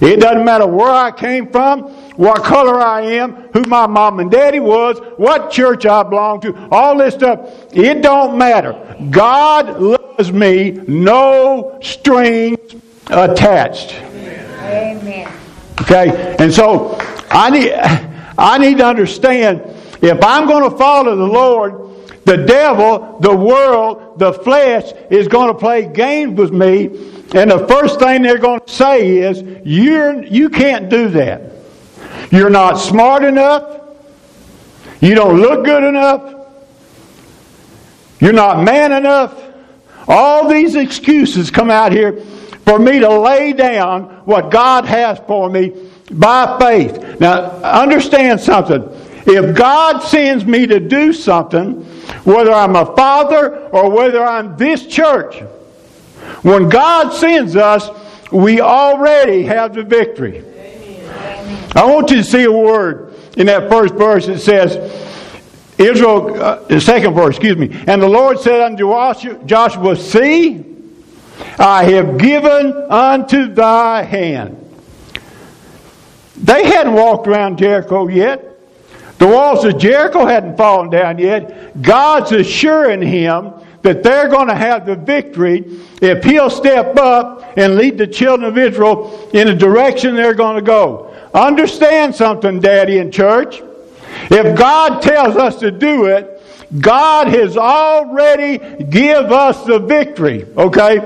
It 0.00 0.20
doesn't 0.20 0.44
matter 0.44 0.66
where 0.66 0.90
I 0.90 1.10
came 1.10 1.50
from, 1.50 1.92
what 2.20 2.44
color 2.44 2.78
I 2.82 3.00
am, 3.00 3.32
who 3.54 3.62
my 3.62 3.86
mom 3.86 4.20
and 4.20 4.30
daddy 4.30 4.60
was, 4.60 4.98
what 5.16 5.50
church 5.50 5.86
I 5.86 6.02
belong 6.02 6.42
to, 6.42 6.68
all 6.70 6.98
this 6.98 7.14
stuff. 7.14 7.72
It 7.72 8.02
don't 8.02 8.36
matter. 8.36 8.74
God 9.08 9.80
loves 9.80 10.30
me, 10.30 10.72
no 10.86 11.78
strings 11.82 12.74
attached. 13.06 13.94
Amen. 13.94 15.32
Okay? 15.80 16.36
And 16.38 16.52
so 16.52 16.98
I 17.30 17.48
need 17.48 17.72
I 18.36 18.58
need 18.58 18.76
to 18.78 18.84
understand 18.86 19.62
if 20.02 20.22
I'm 20.22 20.46
going 20.46 20.70
to 20.70 20.76
follow 20.76 21.16
the 21.16 21.26
Lord, 21.26 21.72
the 22.26 22.36
devil, 22.36 23.18
the 23.20 23.34
world, 23.34 24.18
the 24.18 24.34
flesh 24.34 24.92
is 25.08 25.26
going 25.26 25.54
to 25.54 25.58
play 25.58 25.90
games 25.90 26.38
with 26.38 26.52
me, 26.52 26.84
and 27.34 27.50
the 27.50 27.66
first 27.66 27.98
thing 27.98 28.20
they're 28.20 28.36
going 28.36 28.60
to 28.60 28.70
say 28.70 29.20
is, 29.20 29.42
"You're 29.64 30.22
you 30.22 30.50
can't 30.50 30.90
do 30.90 31.08
that. 31.08 31.59
You're 32.30 32.50
not 32.50 32.78
smart 32.78 33.24
enough. 33.24 33.64
You 35.00 35.14
don't 35.14 35.40
look 35.40 35.64
good 35.64 35.84
enough. 35.84 36.22
You're 38.20 38.32
not 38.32 38.62
man 38.62 38.92
enough." 38.92 39.34
All 40.06 40.48
these 40.48 40.74
excuses 40.74 41.50
come 41.50 41.70
out 41.70 41.92
here 41.92 42.16
for 42.66 42.78
me 42.78 42.98
to 43.00 43.08
lay 43.08 43.52
down 43.52 44.02
what 44.24 44.50
God 44.50 44.84
has 44.84 45.18
for 45.26 45.48
me 45.48 45.72
by 46.10 46.56
faith. 46.60 47.20
Now, 47.20 47.52
understand 47.62 48.40
something. 48.40 48.88
If 49.26 49.54
God 49.54 50.02
sends 50.02 50.44
me 50.44 50.66
to 50.66 50.80
do 50.80 51.12
something, 51.12 51.84
whether 52.24 52.52
I'm 52.52 52.74
a 52.74 52.86
father 52.96 53.68
or 53.70 53.90
whether 53.90 54.24
I'm 54.24 54.56
this 54.56 54.86
church, 54.86 55.42
when 56.42 56.68
God 56.68 57.12
sends 57.12 57.54
us, 57.56 57.90
we 58.32 58.60
already 58.60 59.42
have 59.44 59.74
the 59.74 59.82
victory. 59.82 60.42
I 61.74 61.84
want 61.84 62.10
you 62.10 62.16
to 62.16 62.24
see 62.24 62.44
a 62.44 62.52
word 62.52 63.14
in 63.36 63.46
that 63.46 63.70
first 63.70 63.94
verse. 63.94 64.28
It 64.28 64.40
says, 64.40 64.76
Israel, 65.78 66.42
uh, 66.42 66.62
the 66.64 66.80
second 66.80 67.14
verse, 67.14 67.36
excuse 67.36 67.56
me. 67.56 67.70
And 67.86 68.02
the 68.02 68.08
Lord 68.08 68.38
said 68.38 68.60
unto 68.60 69.46
Joshua, 69.46 69.96
See, 69.96 70.64
I 71.58 71.84
have 71.84 72.18
given 72.18 72.72
unto 72.90 73.52
thy 73.54 74.02
hand. 74.02 74.56
They 76.36 76.66
hadn't 76.66 76.94
walked 76.94 77.26
around 77.26 77.58
Jericho 77.58 78.08
yet. 78.08 78.46
The 79.18 79.26
walls 79.26 79.64
of 79.64 79.78
Jericho 79.78 80.24
hadn't 80.24 80.56
fallen 80.56 80.88
down 80.88 81.18
yet. 81.18 81.80
God's 81.82 82.32
assuring 82.32 83.02
him 83.02 83.52
that 83.82 84.02
they're 84.02 84.28
going 84.28 84.48
to 84.48 84.54
have 84.54 84.86
the 84.86 84.96
victory 84.96 85.64
if 86.00 86.24
he'll 86.24 86.50
step 86.50 86.96
up 86.96 87.56
and 87.56 87.76
lead 87.76 87.98
the 87.98 88.06
children 88.06 88.48
of 88.48 88.56
Israel 88.56 89.28
in 89.32 89.46
the 89.46 89.54
direction 89.54 90.14
they're 90.14 90.34
going 90.34 90.56
to 90.56 90.62
go. 90.62 91.09
Understand 91.32 92.14
something, 92.14 92.60
Daddy 92.60 92.98
in 92.98 93.12
church. 93.12 93.62
If 94.30 94.58
God 94.58 95.02
tells 95.02 95.36
us 95.36 95.56
to 95.60 95.70
do 95.70 96.06
it, 96.06 96.42
God 96.80 97.28
has 97.28 97.56
already 97.56 98.58
give 98.84 99.32
us 99.32 99.64
the 99.64 99.78
victory, 99.78 100.46
okay? 100.56 100.98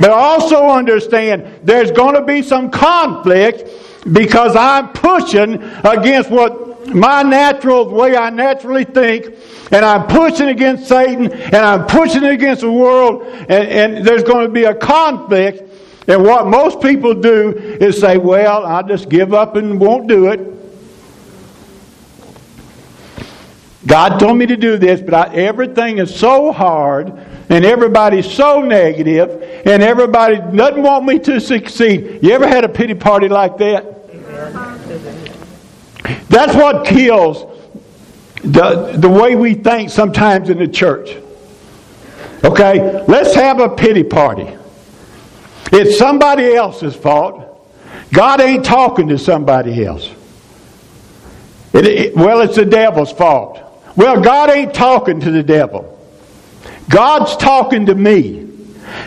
But 0.00 0.10
also 0.10 0.66
understand 0.66 1.60
there's 1.64 1.90
going 1.90 2.14
to 2.14 2.22
be 2.22 2.42
some 2.42 2.70
conflict 2.70 3.68
because 4.12 4.56
I'm 4.56 4.92
pushing 4.92 5.62
against 5.84 6.30
what 6.30 6.88
my 6.94 7.22
natural 7.22 7.88
way 7.88 8.16
I 8.16 8.30
naturally 8.30 8.84
think, 8.84 9.34
and 9.70 9.84
I'm 9.84 10.06
pushing 10.06 10.48
against 10.48 10.88
Satan, 10.88 11.32
and 11.32 11.56
I'm 11.56 11.86
pushing 11.86 12.24
against 12.24 12.62
the 12.62 12.72
world, 12.72 13.22
and, 13.22 13.50
and 13.50 14.06
there's 14.06 14.24
going 14.24 14.46
to 14.46 14.52
be 14.52 14.64
a 14.64 14.74
conflict. 14.74 15.71
And 16.08 16.22
what 16.24 16.46
most 16.46 16.80
people 16.80 17.14
do 17.14 17.52
is 17.52 18.00
say, 18.00 18.16
Well, 18.16 18.66
I'll 18.66 18.86
just 18.86 19.08
give 19.08 19.32
up 19.32 19.56
and 19.56 19.80
won't 19.80 20.08
do 20.08 20.28
it. 20.28 20.52
God 23.86 24.18
told 24.18 24.38
me 24.38 24.46
to 24.46 24.56
do 24.56 24.78
this, 24.78 25.00
but 25.00 25.14
I, 25.14 25.34
everything 25.34 25.98
is 25.98 26.14
so 26.14 26.52
hard, 26.52 27.08
and 27.48 27.64
everybody's 27.64 28.30
so 28.30 28.62
negative, 28.62 29.42
and 29.66 29.82
everybody 29.82 30.36
doesn't 30.36 30.82
want 30.82 31.04
me 31.04 31.18
to 31.20 31.40
succeed. 31.40 32.20
You 32.22 32.30
ever 32.32 32.46
had 32.46 32.64
a 32.64 32.68
pity 32.68 32.94
party 32.94 33.28
like 33.28 33.58
that? 33.58 33.92
That's 36.28 36.54
what 36.54 36.86
kills 36.86 37.44
the, 38.42 38.94
the 38.96 39.08
way 39.08 39.34
we 39.34 39.54
think 39.54 39.90
sometimes 39.90 40.48
in 40.48 40.58
the 40.58 40.68
church. 40.68 41.16
Okay? 42.44 43.04
Let's 43.06 43.34
have 43.34 43.60
a 43.60 43.68
pity 43.68 44.04
party. 44.04 44.56
It's 45.72 45.98
somebody 45.98 46.54
else's 46.54 46.94
fault. 46.94 47.48
God 48.12 48.40
ain't 48.40 48.64
talking 48.64 49.08
to 49.08 49.18
somebody 49.18 49.84
else. 49.84 50.08
It, 51.72 51.86
it, 51.86 52.16
well, 52.16 52.42
it's 52.42 52.56
the 52.56 52.66
devil's 52.66 53.10
fault. 53.10 53.58
Well, 53.96 54.20
God 54.20 54.50
ain't 54.50 54.74
talking 54.74 55.20
to 55.20 55.30
the 55.30 55.42
devil. 55.42 55.88
God's 56.88 57.36
talking 57.36 57.86
to 57.86 57.94
me. 57.94 58.48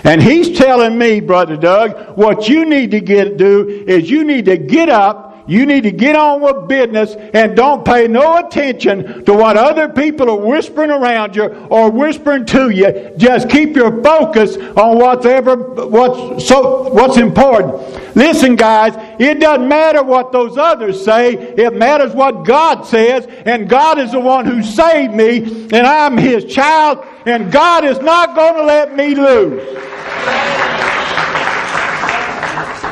And 0.03 0.21
he's 0.21 0.57
telling 0.57 0.97
me, 0.97 1.19
Brother 1.19 1.57
Doug, 1.57 2.17
what 2.17 2.49
you 2.49 2.65
need 2.65 2.91
to 2.91 2.99
get 2.99 3.37
do 3.37 3.67
is 3.87 4.09
you 4.09 4.23
need 4.23 4.45
to 4.45 4.57
get 4.57 4.89
up 4.89 5.34
you 5.47 5.65
need 5.65 5.83
to 5.83 5.91
get 5.91 6.15
on 6.15 6.41
with 6.41 6.67
business 6.67 7.15
and 7.33 7.55
don't 7.55 7.85
pay 7.85 8.07
no 8.07 8.37
attention 8.37 9.23
to 9.25 9.33
what 9.33 9.57
other 9.57 9.89
people 9.89 10.29
are 10.29 10.37
whispering 10.37 10.89
around 10.89 11.35
you 11.35 11.45
or 11.69 11.91
whispering 11.91 12.45
to 12.47 12.69
you. 12.69 13.11
Just 13.17 13.49
keep 13.49 13.75
your 13.75 14.01
focus 14.03 14.57
on 14.57 14.97
what's 14.97 15.25
ever 15.25 15.55
what's 15.55 16.47
so 16.47 16.89
what's 16.93 17.17
important. 17.17 18.15
Listen, 18.15 18.55
guys, 18.55 18.93
it 19.19 19.39
doesn't 19.39 19.67
matter 19.67 20.01
what 20.01 20.31
those 20.31 20.57
others 20.57 21.03
say. 21.03 21.33
It 21.33 21.75
matters 21.75 22.13
what 22.13 22.45
God 22.45 22.85
says, 22.85 23.27
and 23.45 23.67
God 23.67 23.99
is 23.99 24.13
the 24.13 24.19
one 24.19 24.45
who 24.45 24.63
saved 24.63 25.13
me, 25.13 25.39
and 25.71 25.85
I'm 25.85 26.17
His 26.17 26.45
child, 26.45 27.05
and 27.25 27.51
God 27.51 27.83
is 27.83 27.99
not 27.99 28.35
going 28.35 28.55
to 28.55 28.63
let 28.63 28.95
me 28.95 29.15
lose. 29.15 30.74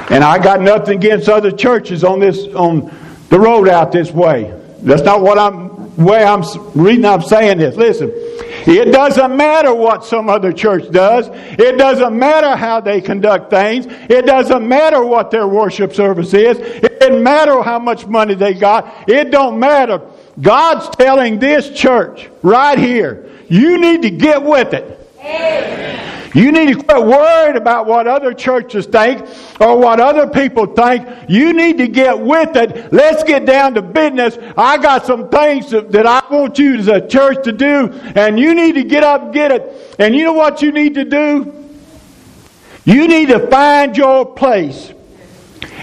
And 0.09 0.23
I 0.23 0.41
got 0.41 0.61
nothing 0.61 0.97
against 0.97 1.29
other 1.29 1.51
churches 1.51 2.03
on 2.03 2.19
this 2.19 2.47
on 2.55 2.93
the 3.29 3.39
road 3.39 3.67
out 3.69 3.91
this 3.91 4.11
way. 4.11 4.53
That's 4.81 5.01
not 5.01 5.21
what 5.21 5.37
I'm 5.39 5.73
way 5.95 6.23
I'm 6.23 6.43
reading. 6.73 7.05
I'm 7.05 7.21
saying 7.21 7.59
this. 7.59 7.75
Listen, 7.75 8.11
it 8.13 8.91
doesn't 8.91 9.35
matter 9.35 9.73
what 9.73 10.05
some 10.05 10.29
other 10.29 10.51
church 10.51 10.89
does. 10.91 11.29
It 11.31 11.77
doesn't 11.77 12.17
matter 12.17 12.55
how 12.55 12.81
they 12.81 13.01
conduct 13.01 13.49
things. 13.49 13.85
It 13.87 14.25
doesn't 14.25 14.67
matter 14.67 15.03
what 15.03 15.31
their 15.31 15.47
worship 15.47 15.93
service 15.93 16.33
is. 16.33 16.57
It 16.57 16.99
doesn't 16.99 17.21
matter 17.21 17.61
how 17.61 17.79
much 17.79 18.07
money 18.07 18.33
they 18.33 18.53
got. 18.53 19.09
It 19.09 19.31
don't 19.31 19.59
matter. 19.59 20.01
God's 20.41 20.89
telling 20.95 21.39
this 21.39 21.69
church 21.71 22.29
right 22.41 22.77
here, 22.77 23.29
you 23.49 23.77
need 23.77 24.01
to 24.01 24.09
get 24.09 24.41
with 24.41 24.73
it. 24.73 24.99
Amen. 25.19 25.92
You 26.33 26.51
need 26.51 26.73
to 26.73 26.83
quit 26.83 27.05
worried 27.05 27.55
about 27.55 27.85
what 27.85 28.07
other 28.07 28.33
churches 28.33 28.87
think 28.87 29.21
or 29.59 29.77
what 29.77 29.99
other 29.99 30.27
people 30.27 30.65
think. 30.65 31.07
You 31.29 31.53
need 31.53 31.77
to 31.77 31.87
get 31.87 32.19
with 32.19 32.55
it. 32.55 32.91
Let's 32.91 33.23
get 33.23 33.45
down 33.45 33.75
to 33.75 33.81
business. 33.83 34.37
I 34.57 34.77
got 34.77 35.05
some 35.05 35.29
things 35.29 35.69
that 35.69 36.05
I 36.05 36.23
want 36.31 36.57
you 36.57 36.75
as 36.75 36.87
a 36.87 37.05
church 37.07 37.43
to 37.43 37.51
do, 37.51 37.91
and 38.15 38.39
you 38.39 38.55
need 38.55 38.73
to 38.73 38.83
get 38.83 39.03
up 39.03 39.21
and 39.23 39.33
get 39.33 39.51
it. 39.51 39.95
And 39.99 40.15
you 40.15 40.23
know 40.23 40.33
what 40.33 40.61
you 40.61 40.71
need 40.71 40.95
to 40.95 41.05
do? 41.05 41.53
You 42.85 43.07
need 43.07 43.29
to 43.29 43.47
find 43.47 43.95
your 43.95 44.25
place 44.25 44.91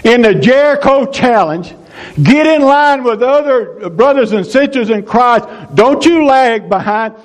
in 0.03 0.21
the 0.21 0.35
Jericho 0.35 1.09
Challenge. 1.09 1.75
Get 2.21 2.45
in 2.45 2.61
line 2.61 3.03
with 3.03 3.23
other 3.23 3.89
brothers 3.89 4.31
and 4.33 4.45
sisters 4.45 4.89
in 4.89 5.03
Christ. 5.03 5.47
Don't 5.75 6.03
you 6.05 6.25
lag 6.25 6.67
behind. 6.67 7.15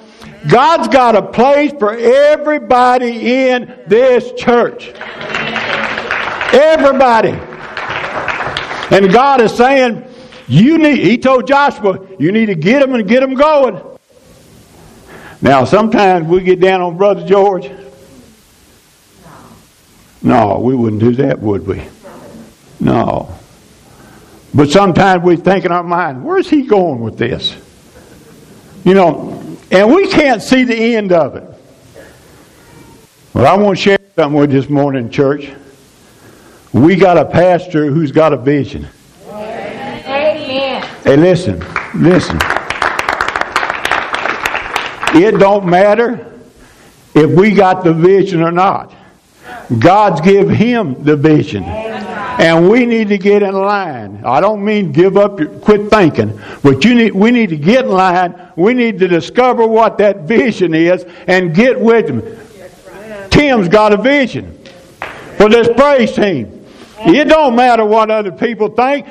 God's 0.49 0.89
got 0.89 1.17
a 1.17 1.23
place 1.23 1.73
for 1.79 1.93
everybody 1.93 3.49
in 3.49 3.83
this 3.87 4.33
church. 4.33 4.93
Everybody. 6.53 7.31
And 8.91 9.13
God 9.13 9.41
is 9.41 9.53
saying, 9.55 10.05
you 10.47 10.79
need, 10.79 10.99
he 10.99 11.19
told 11.19 11.47
Joshua, 11.49 12.07
you 12.19 12.31
need 12.31 12.47
to 12.47 12.55
get 12.55 12.81
them 12.81 12.95
and 12.95 13.09
get 13.09 13.21
them 13.21 13.35
going. 13.35 13.83
Now, 15.43 15.65
sometimes 15.65 16.27
we 16.27 16.41
get 16.43 16.61
down 16.61 16.81
on 16.81 16.97
Brother 16.97 17.27
George. 17.27 17.71
No, 20.23 20.59
we 20.59 20.75
wouldn't 20.75 21.01
do 21.01 21.13
that, 21.17 21.41
would 21.41 21.67
we? 21.67 21.83
No. 22.81 23.35
But 24.55 24.71
sometimes 24.71 25.23
we 25.23 25.37
think 25.37 25.65
in 25.65 25.73
our 25.73 25.83
mind, 25.83 26.25
where's 26.25 26.49
he 26.49 26.63
going 26.63 27.01
with 27.01 27.19
this? 27.19 27.55
You 28.85 28.95
know, 28.95 29.46
and 29.71 29.95
we 29.95 30.09
can't 30.09 30.43
see 30.43 30.65
the 30.65 30.97
end 30.97 31.13
of 31.13 31.37
it. 31.37 31.45
Well, 33.35 33.47
I 33.47 33.57
want 33.57 33.79
to 33.79 33.83
share 33.83 33.99
something 34.15 34.39
with 34.39 34.53
you 34.53 34.61
this 34.61 34.71
morning, 34.71 35.11
church. 35.11 35.51
We 36.73 36.97
got 36.97 37.19
a 37.19 37.25
pastor 37.25 37.91
who's 37.91 38.13
got 38.13 38.33
a 38.33 38.37
vision. 38.37 38.87
Amen. 39.29 40.83
Hey, 41.05 41.17
listen, 41.17 41.59
listen. 41.95 42.39
It 45.15 45.39
don't 45.39 45.67
matter 45.67 46.33
if 47.15 47.31
we 47.31 47.53
got 47.53 47.85
the 47.85 47.95
vision 47.95 48.43
or 48.43 48.53
not. 48.53 48.95
God's 49.79 50.21
give 50.21 50.51
him 50.51 51.03
the 51.03 51.17
vision. 51.17 51.65
And 52.39 52.69
we 52.69 52.85
need 52.87 53.09
to 53.09 53.19
get 53.19 53.43
in 53.43 53.55
line. 53.55 54.23
I 54.25 54.41
don't 54.41 54.65
mean 54.65 54.93
give 54.93 55.17
up, 55.17 55.37
quit 55.63 55.91
thinking, 55.91 56.39
but 56.63 56.85
you 56.85 56.95
need, 56.95 57.15
we 57.15 57.31
need 57.31 57.49
to 57.51 57.57
get 57.57 57.87
in 57.87 57.91
line. 57.91 58.35
We 58.57 58.75
need 58.75 58.99
to 58.99 59.09
discover 59.09 59.67
what 59.67 59.99
that 59.99 60.21
vision 60.23 60.75
is 60.75 61.05
and 61.27 61.55
get 61.55 61.81
with 61.81 62.07
them. 62.07 62.23
Tim's 63.31 63.69
got 63.69 63.93
a 63.93 63.97
vision 63.97 64.59
for 65.37 65.49
this 65.49 65.69
praise 65.77 66.13
team. 66.15 66.65
It 66.99 67.29
don't 67.29 67.55
matter 67.57 67.85
what 67.85 68.11
other 68.11 68.33
people 68.33 68.69
think. 68.69 69.07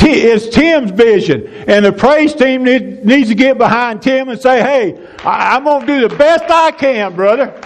It's 0.00 0.48
Tim's 0.48 0.90
vision. 0.90 1.46
And 1.66 1.84
the 1.84 1.92
praise 1.92 2.34
team 2.34 2.64
needs 2.64 3.28
to 3.28 3.34
get 3.34 3.58
behind 3.58 4.02
Tim 4.02 4.28
and 4.28 4.40
say, 4.40 4.60
hey, 4.62 5.06
I'm 5.24 5.64
going 5.64 5.86
to 5.86 5.86
do 5.86 6.08
the 6.08 6.16
best 6.16 6.44
I 6.48 6.70
can, 6.70 7.14
brother. 7.14 7.60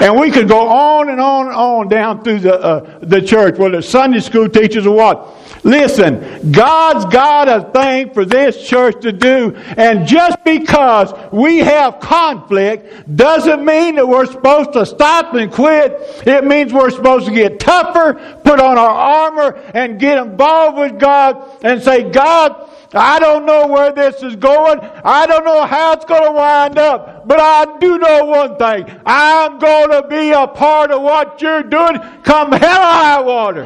And 0.00 0.18
we 0.18 0.30
could 0.30 0.48
go 0.48 0.68
on 0.68 1.08
and 1.08 1.20
on 1.20 1.46
and 1.46 1.56
on 1.56 1.88
down 1.88 2.22
through 2.22 2.40
the, 2.40 2.54
uh, 2.54 2.98
the 3.02 3.20
church, 3.20 3.58
whether 3.58 3.78
it's 3.78 3.88
Sunday 3.88 4.20
school 4.20 4.48
teachers 4.48 4.86
or 4.86 4.96
what. 4.96 5.36
Listen, 5.64 6.50
God's 6.50 7.04
got 7.04 7.48
a 7.48 7.70
thing 7.70 8.12
for 8.12 8.24
this 8.24 8.66
church 8.66 9.00
to 9.02 9.12
do, 9.12 9.54
and 9.76 10.08
just 10.08 10.42
because 10.42 11.12
we 11.32 11.58
have 11.58 12.00
conflict 12.00 13.14
doesn't 13.14 13.64
mean 13.64 13.94
that 13.94 14.08
we're 14.08 14.26
supposed 14.26 14.72
to 14.72 14.84
stop 14.84 15.34
and 15.34 15.52
quit. 15.52 15.92
It 16.26 16.44
means 16.44 16.72
we're 16.72 16.90
supposed 16.90 17.26
to 17.26 17.32
get 17.32 17.60
tougher, 17.60 18.14
put 18.42 18.58
on 18.58 18.76
our 18.76 18.90
armor, 18.90 19.52
and 19.72 20.00
get 20.00 20.18
involved 20.18 20.78
with 20.78 20.98
God 20.98 21.48
and 21.62 21.80
say, 21.80 22.10
God, 22.10 22.68
I 22.94 23.18
don't 23.18 23.46
know 23.46 23.66
where 23.66 23.92
this 23.92 24.22
is 24.22 24.36
going. 24.36 24.80
I 25.04 25.26
don't 25.26 25.44
know 25.44 25.64
how 25.64 25.92
it's 25.94 26.04
going 26.04 26.24
to 26.24 26.32
wind 26.32 26.78
up. 26.78 27.26
But 27.26 27.40
I 27.40 27.78
do 27.78 27.98
know 27.98 28.24
one 28.26 28.56
thing. 28.56 29.00
I'm 29.06 29.58
going 29.58 29.90
to 29.90 30.06
be 30.08 30.30
a 30.30 30.46
part 30.46 30.90
of 30.90 31.02
what 31.02 31.40
you're 31.40 31.62
doing 31.62 31.98
come 32.22 32.52
hell 32.52 32.80
or 32.80 32.92
high 32.92 33.20
water. 33.20 33.64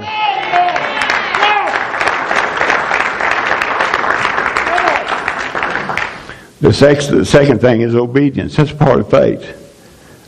The, 6.60 6.72
sex, 6.72 7.06
the 7.08 7.24
second 7.24 7.60
thing 7.60 7.82
is 7.82 7.94
obedience. 7.94 8.56
That's 8.56 8.72
part 8.72 9.00
of 9.00 9.10
faith. 9.10 9.62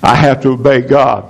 I 0.03 0.15
have 0.15 0.43
to 0.43 0.51
obey 0.51 0.83
God. 0.83 1.29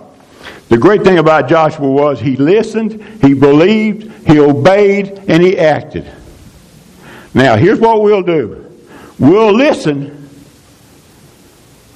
The 0.68 0.76
great 0.76 1.02
thing 1.02 1.18
about 1.18 1.48
Joshua 1.48 1.88
was 1.90 2.20
he 2.20 2.36
listened, 2.36 3.02
he 3.22 3.32
believed, 3.32 4.26
he 4.26 4.38
obeyed, 4.38 5.24
and 5.28 5.42
he 5.42 5.58
acted. 5.58 6.10
Now, 7.38 7.54
here's 7.56 7.78
what 7.78 8.02
we'll 8.02 8.24
do 8.24 8.66
we'll 9.16 9.54
listen, 9.54 10.28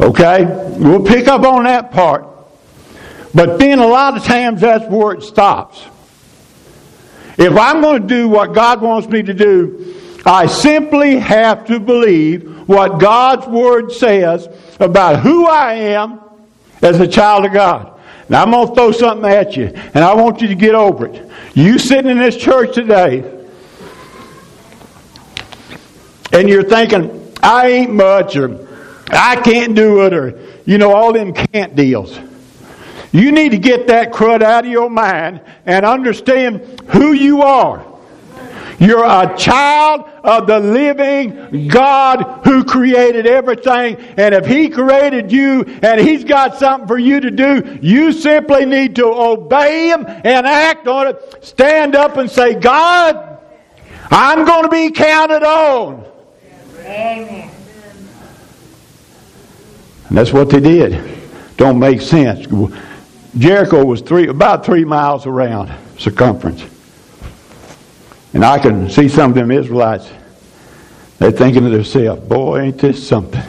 okay? 0.00 0.44
We'll 0.78 1.04
pick 1.04 1.26
up 1.26 1.42
on 1.42 1.64
that 1.64 1.90
part. 1.90 2.28
But 3.34 3.58
then 3.58 3.80
a 3.80 3.86
lot 3.86 4.16
of 4.16 4.22
times 4.22 4.60
that's 4.60 4.88
where 4.88 5.14
it 5.14 5.24
stops. 5.24 5.84
If 7.38 7.56
I'm 7.56 7.80
going 7.80 8.02
to 8.02 8.06
do 8.06 8.28
what 8.28 8.54
God 8.54 8.80
wants 8.82 9.08
me 9.08 9.20
to 9.20 9.34
do, 9.34 9.96
I 10.24 10.46
simply 10.46 11.16
have 11.16 11.66
to 11.66 11.80
believe 11.80 12.68
what 12.68 13.00
God's 13.00 13.48
Word 13.48 13.90
says 13.90 14.48
about 14.78 15.22
who 15.22 15.48
I 15.48 15.72
am 15.74 16.20
as 16.82 17.00
a 17.00 17.08
child 17.08 17.46
of 17.46 17.52
God. 17.52 17.98
Now, 18.28 18.44
I'm 18.44 18.52
going 18.52 18.68
to 18.68 18.74
throw 18.76 18.92
something 18.92 19.28
at 19.28 19.56
you, 19.56 19.72
and 19.74 20.04
I 20.04 20.14
want 20.14 20.40
you 20.40 20.46
to 20.46 20.54
get 20.54 20.76
over 20.76 21.06
it. 21.06 21.28
You 21.54 21.80
sitting 21.80 22.12
in 22.12 22.18
this 22.18 22.36
church 22.36 22.76
today, 22.76 23.41
and 26.32 26.48
you're 26.48 26.64
thinking, 26.64 27.32
I 27.42 27.68
ain't 27.68 27.92
much, 27.92 28.36
or 28.36 28.68
I 29.10 29.36
can't 29.36 29.74
do 29.74 30.06
it, 30.06 30.14
or, 30.14 30.38
you 30.64 30.78
know, 30.78 30.92
all 30.92 31.12
them 31.12 31.32
can't 31.32 31.76
deals. 31.76 32.18
You 33.12 33.30
need 33.30 33.50
to 33.50 33.58
get 33.58 33.88
that 33.88 34.10
crud 34.12 34.42
out 34.42 34.64
of 34.64 34.70
your 34.70 34.88
mind 34.88 35.42
and 35.66 35.84
understand 35.84 36.80
who 36.88 37.12
you 37.12 37.42
are. 37.42 37.86
You're 38.78 39.04
a 39.04 39.36
child 39.36 40.08
of 40.24 40.48
the 40.48 40.58
living 40.58 41.68
God 41.68 42.40
who 42.44 42.64
created 42.64 43.28
everything. 43.28 43.96
And 44.16 44.34
if 44.34 44.44
He 44.44 44.70
created 44.70 45.30
you 45.30 45.62
and 45.82 46.00
He's 46.00 46.24
got 46.24 46.56
something 46.56 46.88
for 46.88 46.98
you 46.98 47.20
to 47.20 47.30
do, 47.30 47.78
you 47.80 48.10
simply 48.10 48.64
need 48.64 48.96
to 48.96 49.06
obey 49.06 49.88
Him 49.90 50.04
and 50.06 50.46
act 50.46 50.88
on 50.88 51.08
it. 51.08 51.44
Stand 51.44 51.94
up 51.94 52.16
and 52.16 52.28
say, 52.28 52.54
God, 52.54 53.38
I'm 54.10 54.44
going 54.44 54.64
to 54.64 54.68
be 54.68 54.90
counted 54.90 55.44
on. 55.44 56.11
Amen. 56.92 57.50
And 60.08 60.18
that's 60.18 60.32
what 60.32 60.50
they 60.50 60.60
did. 60.60 61.02
Don't 61.56 61.78
make 61.78 62.02
sense. 62.02 62.46
Jericho 63.38 63.84
was 63.84 64.02
three, 64.02 64.28
about 64.28 64.64
three 64.64 64.84
miles 64.84 65.26
around 65.26 65.72
circumference. 65.98 66.62
And 68.34 68.44
I 68.44 68.58
can 68.58 68.90
see 68.90 69.08
some 69.08 69.30
of 69.30 69.34
them 69.34 69.50
Israelites, 69.50 70.10
they're 71.18 71.30
thinking 71.30 71.64
to 71.64 71.70
themselves, 71.70 72.22
boy, 72.28 72.60
ain't 72.60 72.78
this 72.78 73.06
something. 73.06 73.42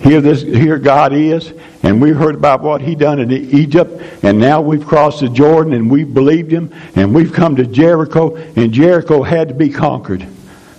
Here, 0.00 0.20
this, 0.20 0.42
here 0.42 0.78
God 0.78 1.14
is, 1.14 1.52
and 1.82 2.00
we 2.02 2.10
heard 2.10 2.34
about 2.34 2.60
what 2.60 2.82
He 2.82 2.94
done 2.94 3.18
in 3.18 3.32
Egypt, 3.32 4.02
and 4.22 4.38
now 4.38 4.60
we've 4.60 4.86
crossed 4.86 5.20
the 5.20 5.28
Jordan, 5.28 5.72
and 5.72 5.90
we've 5.90 6.12
believed 6.12 6.50
Him, 6.50 6.72
and 6.96 7.14
we've 7.14 7.32
come 7.32 7.56
to 7.56 7.66
Jericho, 7.66 8.36
and 8.36 8.72
Jericho 8.72 9.22
had 9.22 9.48
to 9.48 9.54
be 9.54 9.70
conquered 9.70 10.26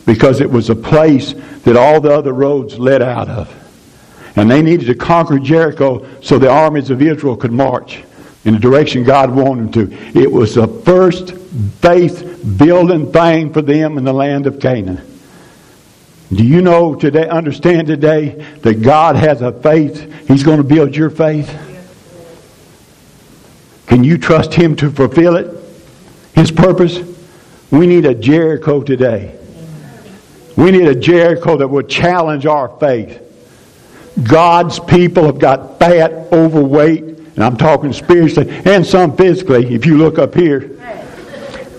because 0.08 0.40
it 0.40 0.50
was 0.50 0.70
a 0.72 0.76
place 0.76 1.34
that 1.66 1.76
all 1.76 2.00
the 2.00 2.12
other 2.12 2.32
roads 2.32 2.80
led 2.80 3.04
out 3.04 3.28
of. 3.28 3.54
And 4.38 4.50
they 4.50 4.62
needed 4.62 4.88
to 4.88 4.96
conquer 4.96 5.38
Jericho 5.38 6.08
so 6.22 6.40
the 6.40 6.50
armies 6.50 6.90
of 6.90 7.02
Israel 7.02 7.36
could 7.36 7.52
march 7.52 8.02
in 8.46 8.54
the 8.54 8.60
direction 8.60 9.04
God 9.04 9.30
wanted 9.30 9.74
them 9.74 9.90
to. 9.90 10.20
It 10.20 10.32
was 10.32 10.56
the 10.56 10.68
first 10.68 11.34
faith 11.82 12.58
building 12.58 13.12
thing 13.12 13.52
for 13.52 13.62
them 13.62 13.98
in 13.98 14.06
the 14.06 14.14
land 14.14 14.48
of 14.48 14.62
Canaan. 14.62 15.02
Do 16.34 16.44
you 16.46 16.62
know 16.62 16.96
today, 16.96 17.28
understand 17.28 17.88
today, 17.88 18.30
that 18.62 18.82
God 18.82 19.18
has 19.18 19.42
a 19.42 19.52
faith? 19.52 20.28
He's 20.28 20.44
going 20.44 20.58
to 20.58 20.64
build 20.64 20.96
your 20.96 21.10
faith. 21.10 21.50
Can 23.88 24.06
you 24.06 24.18
trust 24.18 24.54
Him 24.54 24.78
to 24.78 24.90
fulfill 24.90 25.36
it? 25.36 25.54
His 26.34 26.52
purpose? 26.52 27.00
We 27.72 27.88
need 27.88 28.06
a 28.06 28.16
Jericho 28.16 28.82
today. 28.82 29.38
We 30.58 30.72
need 30.72 30.88
a 30.88 30.96
Jericho 30.96 31.56
that 31.58 31.68
will 31.68 31.84
challenge 31.84 32.46
our 32.46 32.68
faith. 32.80 33.22
God's 34.24 34.80
people 34.80 35.24
have 35.26 35.38
got 35.38 35.78
fat, 35.78 36.12
overweight, 36.34 37.04
and 37.04 37.44
I'm 37.44 37.56
talking 37.56 37.94
spiritually 37.94 38.50
and 38.66 38.86
some 38.86 39.16
physically, 39.16 39.74
if 39.74 39.86
you 39.86 39.98
look 39.98 40.18
up 40.18 40.34
here. 40.34 40.70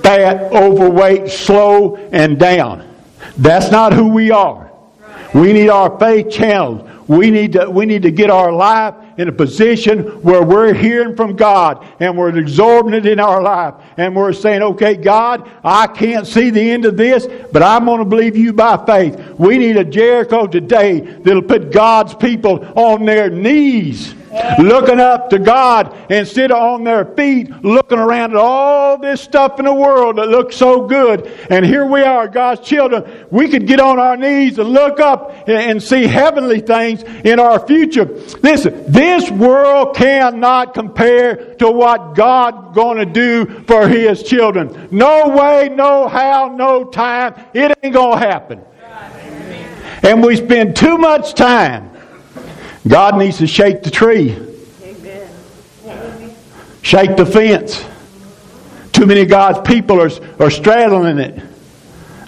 Fat, 0.02 0.52
overweight, 0.52 1.28
slow, 1.28 1.96
and 1.96 2.38
down. 2.38 2.88
That's 3.36 3.72
not 3.72 3.92
who 3.92 4.08
we 4.08 4.30
are. 4.30 4.70
We 5.34 5.52
need 5.52 5.68
our 5.68 5.98
faith 5.98 6.30
channeled. 6.30 6.88
We 7.08 7.30
need 7.30 7.54
to, 7.54 7.68
we 7.68 7.84
need 7.84 8.02
to 8.02 8.12
get 8.12 8.30
our 8.30 8.52
life 8.52 8.94
in 9.18 9.28
a 9.28 9.32
position 9.32 10.22
where 10.22 10.42
we're 10.42 10.72
hearing 10.72 11.16
from 11.16 11.34
God 11.34 11.84
and 11.98 12.16
we're 12.16 12.36
absorbing 12.38 12.94
it 12.94 13.04
in 13.04 13.18
our 13.18 13.42
life. 13.42 13.74
And 13.96 14.14
we're 14.14 14.32
saying, 14.32 14.62
okay, 14.62 14.94
God, 14.94 15.50
I 15.64 15.88
can't 15.88 16.26
see 16.26 16.50
the 16.50 16.70
end 16.70 16.84
of 16.84 16.96
this, 16.96 17.26
but 17.52 17.62
I'm 17.62 17.84
going 17.84 17.98
to 17.98 18.04
believe 18.04 18.36
you 18.36 18.52
by 18.52 18.84
faith. 18.86 19.18
We 19.36 19.58
need 19.58 19.76
a 19.76 19.84
Jericho 19.84 20.46
today 20.46 21.00
that'll 21.00 21.42
put 21.42 21.72
God's 21.72 22.14
people 22.14 22.64
on 22.78 23.04
their 23.04 23.28
knees 23.28 24.14
looking 24.58 25.00
up 25.00 25.30
to 25.30 25.38
God 25.38 25.94
instead 26.10 26.50
of 26.50 26.58
on 26.58 26.84
their 26.84 27.04
feet, 27.04 27.50
looking 27.64 27.98
around 27.98 28.32
at 28.32 28.36
all 28.36 28.98
this 28.98 29.20
stuff 29.20 29.58
in 29.58 29.64
the 29.64 29.74
world 29.74 30.16
that 30.16 30.28
looks 30.28 30.56
so 30.56 30.86
good. 30.86 31.26
And 31.50 31.64
here 31.64 31.84
we 31.84 32.02
are, 32.02 32.28
God's 32.28 32.66
children. 32.66 33.26
We 33.30 33.48
could 33.48 33.66
get 33.66 33.80
on 33.80 33.98
our 33.98 34.16
knees 34.16 34.58
and 34.58 34.68
look 34.68 35.00
up 35.00 35.48
and 35.48 35.82
see 35.82 36.06
heavenly 36.06 36.60
things 36.60 37.02
in 37.24 37.40
our 37.40 37.64
future. 37.66 38.04
Listen, 38.42 38.84
this 38.90 39.07
world 39.30 39.96
cannot 39.96 40.74
compare 40.74 41.54
to 41.56 41.70
what 41.70 42.14
God's 42.14 42.74
going 42.74 42.98
to 42.98 43.06
do 43.06 43.46
for 43.64 43.88
His 43.88 44.22
children. 44.22 44.88
No 44.90 45.28
way, 45.28 45.68
no 45.68 46.08
how, 46.08 46.54
no 46.54 46.84
time. 46.84 47.34
It 47.54 47.76
ain't 47.82 47.94
going 47.94 48.20
to 48.20 48.26
happen. 48.26 48.60
And 50.02 50.22
we 50.22 50.36
spend 50.36 50.76
too 50.76 50.96
much 50.98 51.34
time 51.34 51.90
God 52.86 53.18
needs 53.18 53.38
to 53.38 53.46
shake 53.46 53.82
the 53.82 53.90
tree. 53.90 54.36
Shake 56.82 57.16
the 57.16 57.26
fence. 57.26 57.84
Too 58.92 59.06
many 59.06 59.26
God's 59.26 59.60
people 59.68 60.00
are, 60.00 60.10
are 60.40 60.50
straddling 60.50 61.18
it. 61.18 61.47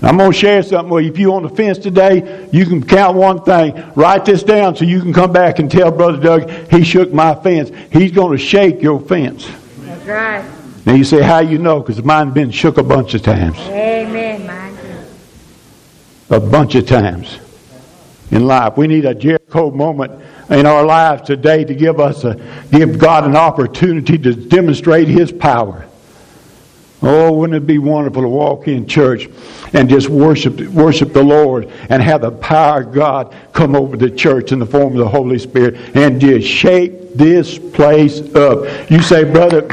I'm 0.02 0.16
going 0.16 0.32
to 0.32 0.36
share 0.36 0.62
something 0.62 0.88
with 0.88 1.04
you. 1.04 1.10
If 1.10 1.18
you're 1.18 1.34
on 1.34 1.42
the 1.42 1.50
fence 1.50 1.76
today, 1.76 2.48
you 2.52 2.64
can 2.64 2.82
count 2.82 3.16
one 3.16 3.42
thing. 3.42 3.74
Write 3.94 4.24
this 4.24 4.42
down 4.42 4.74
so 4.74 4.84
you 4.84 5.00
can 5.00 5.12
come 5.12 5.32
back 5.32 5.58
and 5.58 5.70
tell 5.70 5.90
Brother 5.90 6.18
Doug, 6.18 6.50
he 6.70 6.84
shook 6.84 7.12
my 7.12 7.34
fence. 7.34 7.70
He's 7.92 8.10
going 8.10 8.36
to 8.36 8.42
shake 8.42 8.80
your 8.80 9.00
fence. 9.00 9.50
That's 9.80 10.06
right. 10.06 10.86
Now 10.86 10.94
you 10.94 11.04
say, 11.04 11.22
how 11.22 11.40
you 11.40 11.58
know? 11.58 11.80
Because 11.80 12.02
mine's 12.02 12.32
been 12.32 12.50
shook 12.50 12.78
a 12.78 12.82
bunch 12.82 13.12
of 13.12 13.22
times. 13.22 13.58
Amen. 13.58 14.46
Mine 14.46 14.76
A 16.30 16.40
bunch 16.40 16.74
of 16.76 16.86
times 16.86 17.38
in 18.30 18.46
life. 18.46 18.78
We 18.78 18.86
need 18.86 19.04
a 19.04 19.14
Jericho 19.14 19.70
moment 19.70 20.12
in 20.48 20.64
our 20.64 20.84
lives 20.84 21.22
today 21.22 21.64
to 21.64 21.74
give 21.74 22.00
us 22.00 22.24
a, 22.24 22.40
give 22.70 22.98
God 22.98 23.24
an 23.24 23.36
opportunity 23.36 24.16
to 24.16 24.32
demonstrate 24.34 25.08
His 25.08 25.30
power. 25.30 25.86
Oh, 27.02 27.32
wouldn't 27.32 27.56
it 27.56 27.66
be 27.66 27.78
wonderful 27.78 28.22
to 28.22 28.28
walk 28.28 28.68
in 28.68 28.86
church 28.86 29.28
and 29.72 29.88
just 29.88 30.08
worship, 30.08 30.60
worship 30.68 31.12
the 31.12 31.22
Lord 31.22 31.70
and 31.88 32.02
have 32.02 32.20
the 32.20 32.30
power 32.30 32.82
of 32.82 32.92
God 32.92 33.34
come 33.52 33.74
over 33.74 33.96
the 33.96 34.10
church 34.10 34.52
in 34.52 34.58
the 34.58 34.66
form 34.66 34.92
of 34.92 34.98
the 34.98 35.08
Holy 35.08 35.38
Spirit 35.38 35.96
and 35.96 36.20
just 36.20 36.46
shake 36.46 37.14
this 37.14 37.58
place 37.58 38.20
up. 38.34 38.90
You 38.90 39.00
say, 39.00 39.24
brother, 39.24 39.66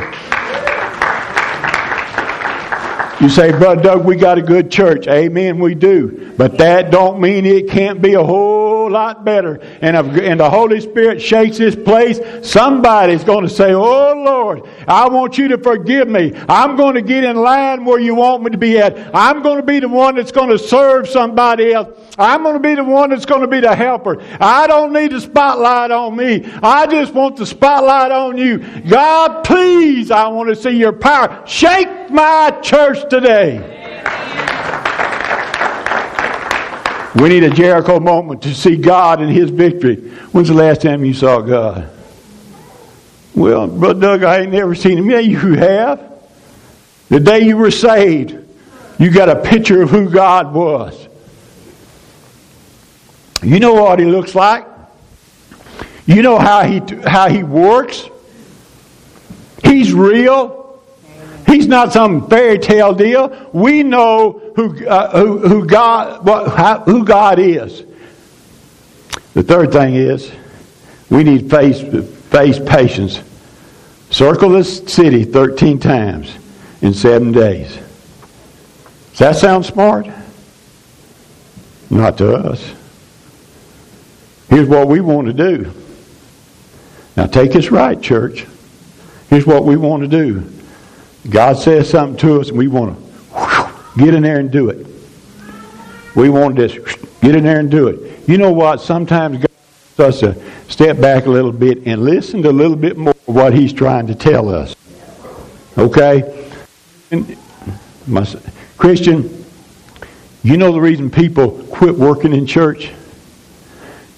you 3.19 3.29
say, 3.29 3.51
Brother 3.51 3.81
Doug, 3.81 4.05
we 4.05 4.15
got 4.15 4.37
a 4.37 4.41
good 4.41 4.69
church. 4.69 5.07
Amen, 5.07 5.59
we 5.59 5.73
do. 5.73 6.33
But 6.37 6.59
that 6.59 6.91
don't 6.91 7.19
mean 7.19 7.45
it 7.45 7.67
can't 7.69 7.99
be 8.01 8.13
a 8.13 8.23
whole 8.23 8.91
lot 8.91 9.25
better. 9.25 9.59
And 9.81 9.97
if 9.97 10.05
and 10.23 10.39
the 10.39 10.49
Holy 10.49 10.79
Spirit 10.79 11.21
shakes 11.21 11.57
this 11.57 11.75
place, 11.75 12.19
somebody's 12.43 13.23
going 13.23 13.43
to 13.43 13.49
say, 13.49 13.73
Oh 13.73 14.13
Lord, 14.15 14.67
I 14.87 15.09
want 15.09 15.37
you 15.37 15.47
to 15.49 15.57
forgive 15.57 16.07
me. 16.07 16.33
I'm 16.47 16.75
going 16.75 16.95
to 16.95 17.01
get 17.01 17.23
in 17.23 17.35
line 17.35 17.85
where 17.85 17.99
you 17.99 18.15
want 18.15 18.43
me 18.43 18.51
to 18.51 18.57
be 18.57 18.77
at. 18.77 19.15
I'm 19.15 19.41
going 19.41 19.57
to 19.57 19.65
be 19.65 19.79
the 19.79 19.89
one 19.89 20.15
that's 20.15 20.31
going 20.31 20.49
to 20.49 20.59
serve 20.59 21.09
somebody 21.09 21.73
else. 21.73 21.89
I'm 22.19 22.43
going 22.43 22.55
to 22.55 22.59
be 22.59 22.75
the 22.75 22.83
one 22.83 23.09
that's 23.09 23.25
going 23.25 23.41
to 23.41 23.47
be 23.47 23.59
the 23.59 23.75
helper. 23.75 24.21
I 24.39 24.67
don't 24.67 24.93
need 24.93 25.11
the 25.11 25.21
spotlight 25.21 25.91
on 25.91 26.15
me. 26.15 26.45
I 26.63 26.87
just 26.87 27.13
want 27.13 27.37
the 27.37 27.45
spotlight 27.45 28.11
on 28.11 28.37
you. 28.37 28.59
God, 28.89 29.43
please, 29.43 30.11
I 30.11 30.27
want 30.27 30.49
to 30.49 30.55
see 30.55 30.71
your 30.71 30.93
power. 30.93 31.43
Shake 31.45 32.09
my 32.09 32.51
church 32.61 33.06
today. 33.09 33.73
We 37.15 37.29
need 37.29 37.43
a 37.43 37.49
Jericho 37.49 37.99
moment 37.99 38.43
to 38.43 38.53
see 38.53 38.75
God 38.75 39.21
and 39.21 39.31
His 39.31 39.49
victory. 39.49 39.95
When's 40.31 40.49
the 40.49 40.53
last 40.53 40.81
time 40.83 41.03
you 41.03 41.15
saw 41.15 41.41
God? 41.41 41.89
Well, 43.33 43.67
Brother 43.67 43.99
Doug, 43.99 44.23
I 44.23 44.41
ain't 44.41 44.51
never 44.51 44.75
seen 44.75 44.97
Him. 44.99 45.09
Yeah, 45.09 45.19
you 45.19 45.55
have. 45.55 46.13
The 47.09 47.19
day 47.19 47.41
you 47.41 47.57
were 47.57 47.71
saved, 47.71 48.35
you 48.99 49.09
got 49.11 49.29
a 49.29 49.35
picture 49.35 49.81
of 49.81 49.89
who 49.89 50.09
God 50.09 50.53
was. 50.53 51.07
You 53.41 53.59
know 53.59 53.73
what 53.73 53.99
He 53.99 54.05
looks 54.05 54.35
like. 54.35 54.67
You 56.05 56.21
know 56.21 56.37
how 56.37 56.63
He 56.63 56.81
how 57.03 57.29
He 57.29 57.43
works. 57.43 58.07
He's 59.63 59.93
real. 59.93 60.66
He's 61.47 61.67
not 61.67 61.93
some 61.93 62.29
fairy 62.29 62.59
tale 62.59 62.93
deal. 62.93 63.49
We 63.53 63.81
know 63.81 64.51
who, 64.55 64.85
uh, 64.85 65.17
who, 65.17 65.47
who, 65.47 65.65
God, 65.65 66.25
what, 66.25 66.49
how, 66.53 66.81
who 66.81 67.05
God 67.05 67.39
is. 67.39 67.83
The 69.33 69.43
third 69.43 69.71
thing 69.71 69.95
is 69.95 70.29
we 71.09 71.23
need 71.23 71.49
face, 71.49 71.81
face 72.29 72.59
patience. 72.59 73.21
Circle 74.09 74.49
this 74.49 74.79
city 74.79 75.23
13 75.23 75.79
times 75.79 76.35
in 76.81 76.93
seven 76.93 77.31
days. 77.31 77.75
Does 79.11 79.19
that 79.19 79.35
sound 79.37 79.65
smart? 79.65 80.07
Not 81.89 82.17
to 82.17 82.33
us. 82.33 82.73
Here's 84.49 84.67
what 84.67 84.87
we 84.87 84.99
want 84.99 85.27
to 85.27 85.33
do. 85.33 85.71
Now 87.15 87.25
take 87.25 87.53
this 87.53 87.71
right, 87.71 87.99
church. 88.01 88.45
Here's 89.29 89.45
what 89.45 89.63
we 89.63 89.77
want 89.77 90.03
to 90.03 90.07
do. 90.07 90.56
God 91.29 91.57
says 91.57 91.89
something 91.89 92.17
to 92.19 92.39
us 92.39 92.49
and 92.49 92.57
we 92.57 92.67
want 92.67 92.97
to 92.97 93.73
get 93.97 94.13
in 94.13 94.23
there 94.23 94.39
and 94.39 94.49
do 94.51 94.69
it. 94.69 94.85
We 96.15 96.29
want 96.29 96.55
to 96.55 96.67
just 96.67 96.97
get 97.21 97.35
in 97.35 97.43
there 97.43 97.59
and 97.59 97.69
do 97.69 97.87
it. 97.87 98.27
You 98.27 98.37
know 98.37 98.51
what? 98.51 98.81
Sometimes 98.81 99.37
God 99.37 99.49
wants 99.97 100.23
us 100.23 100.35
to 100.35 100.41
step 100.67 100.99
back 100.99 101.25
a 101.25 101.29
little 101.29 101.51
bit 101.51 101.85
and 101.85 102.03
listen 102.03 102.41
to 102.43 102.49
a 102.49 102.51
little 102.51 102.77
bit 102.77 102.97
more 102.97 103.15
of 103.27 103.35
what 103.35 103.53
He's 103.53 103.73
trying 103.73 104.07
to 104.07 104.15
tell 104.15 104.49
us. 104.49 104.75
Okay? 105.77 106.49
Christian, 108.77 109.45
you 110.43 110.57
know 110.57 110.71
the 110.71 110.81
reason 110.81 111.09
people 111.09 111.51
quit 111.71 111.95
working 111.95 112.33
in 112.33 112.45
church? 112.47 112.91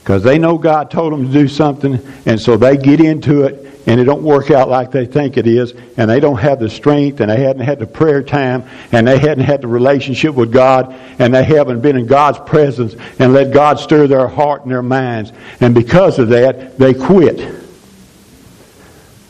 Because 0.09 0.23
they 0.23 0.39
know 0.39 0.57
God 0.57 0.89
told 0.89 1.13
them 1.13 1.27
to 1.27 1.31
do 1.31 1.47
something, 1.47 1.99
and 2.25 2.41
so 2.41 2.57
they 2.57 2.77
get 2.77 2.99
into 2.99 3.43
it 3.43 3.83
and 3.85 4.01
it 4.01 4.05
don't 4.05 4.23
work 4.23 4.49
out 4.49 4.67
like 4.67 4.89
they 4.89 5.05
think 5.05 5.37
it 5.37 5.45
is, 5.45 5.75
and 5.97 6.09
they 6.09 6.19
don't 6.19 6.39
have 6.39 6.59
the 6.59 6.67
strength, 6.67 7.19
and 7.19 7.29
they 7.29 7.43
hadn't 7.43 7.61
had 7.61 7.77
the 7.77 7.85
prayer 7.85 8.23
time, 8.23 8.63
and 8.91 9.07
they 9.07 9.19
hadn't 9.19 9.43
had 9.43 9.61
the 9.61 9.67
relationship 9.67 10.33
with 10.33 10.51
God, 10.51 10.95
and 11.19 11.31
they 11.31 11.43
haven't 11.43 11.81
been 11.81 11.95
in 11.95 12.07
God's 12.07 12.39
presence 12.39 12.95
and 13.19 13.33
let 13.33 13.53
God 13.53 13.79
stir 13.79 14.07
their 14.07 14.27
heart 14.27 14.63
and 14.63 14.71
their 14.71 14.81
minds. 14.81 15.31
And 15.59 15.75
because 15.75 16.17
of 16.17 16.29
that, 16.29 16.79
they 16.79 16.95
quit. 16.95 17.37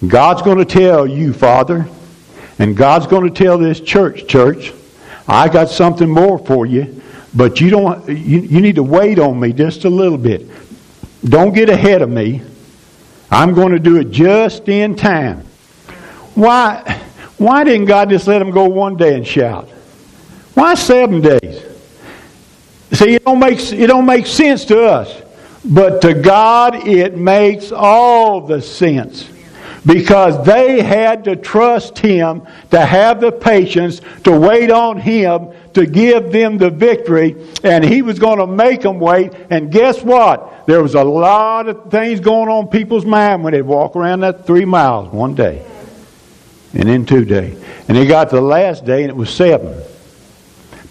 God's 0.08 0.44
going 0.44 0.60
to 0.60 0.66
tell 0.66 1.06
you, 1.06 1.34
Father, 1.34 1.90
and 2.58 2.78
God's 2.78 3.06
going 3.08 3.30
to 3.30 3.38
tell 3.38 3.58
this 3.58 3.82
church, 3.82 4.28
church, 4.28 4.72
I 5.28 5.50
got 5.50 5.68
something 5.68 6.10
more 6.10 6.40
for 6.40 6.66
you, 6.66 7.02
but 7.34 7.60
you 7.60 7.70
don't 7.70 8.08
you, 8.08 8.40
you 8.40 8.62
need 8.62 8.76
to 8.76 8.84
wait 8.84 9.20
on 9.20 9.38
me 9.42 9.52
just 9.52 9.84
a 9.84 9.90
little 9.90 10.18
bit. 10.18 10.50
Don't 11.24 11.54
get 11.54 11.70
ahead 11.70 12.02
of 12.02 12.10
me. 12.10 12.42
I'm 13.32 13.54
going 13.54 13.74
to 13.74 13.80
do 13.80 13.98
it 13.98 14.10
just 14.12 14.68
in 14.70 14.96
time. 14.96 15.42
Why, 16.34 17.02
why 17.38 17.64
didn't 17.64 17.86
God 17.86 18.10
just 18.10 18.28
let 18.28 18.40
them 18.40 18.52
go 18.52 18.66
one 18.66 18.96
day 18.96 19.16
and 19.16 19.28
shout? 19.28 19.68
Why 20.54 20.74
seven 20.76 21.22
days? 21.22 21.64
See, 22.92 23.16
it 23.16 23.26
don't 23.26 23.40
make, 23.40 23.60
it 23.72 23.88
don't 23.88 24.06
make 24.06 24.26
sense 24.26 24.66
to 24.66 24.84
us. 24.84 25.22
But 25.64 26.02
to 26.02 26.14
God, 26.14 26.88
it 26.88 27.18
makes 27.18 27.72
all 27.72 28.42
the 28.42 28.62
sense. 28.62 29.30
Because 29.86 30.46
they 30.46 30.82
had 30.82 31.24
to 31.24 31.36
trust 31.36 31.98
Him, 31.98 32.46
to 32.72 32.80
have 32.80 33.22
the 33.22 33.32
patience, 33.32 34.02
to 34.24 34.38
wait 34.38 34.72
on 34.72 35.00
Him, 35.00 35.50
to 35.74 35.86
give 35.86 36.32
them 36.32 36.58
the 36.58 36.70
victory, 36.70 37.36
and 37.64 37.84
He 37.84 38.02
was 38.02 38.20
going 38.20 38.40
to 38.40 38.48
make 38.48 38.82
them 38.82 39.00
wait. 39.00 39.34
And 39.50 39.72
guess 39.72 40.02
what? 40.02 40.68
There 40.68 40.84
was 40.84 40.96
a 40.96 41.04
lot 41.04 41.68
of 41.68 41.90
things 41.90 42.20
going 42.20 42.50
on 42.50 42.68
people's 42.68 43.06
mind 43.06 43.44
when 43.44 43.54
they'd 43.54 43.62
walk 43.62 43.96
around 43.96 44.20
that 44.22 44.46
three 44.46 44.66
miles 44.66 45.12
one 45.14 45.36
day. 45.36 45.66
And 46.74 46.88
then 46.88 47.06
two 47.06 47.26
days. 47.26 47.62
And 47.88 47.98
they 47.98 48.06
got 48.06 48.30
to 48.30 48.36
the 48.36 48.42
last 48.42 48.86
day 48.86 49.02
and 49.02 49.10
it 49.10 49.16
was 49.16 49.30
seven. 49.32 49.82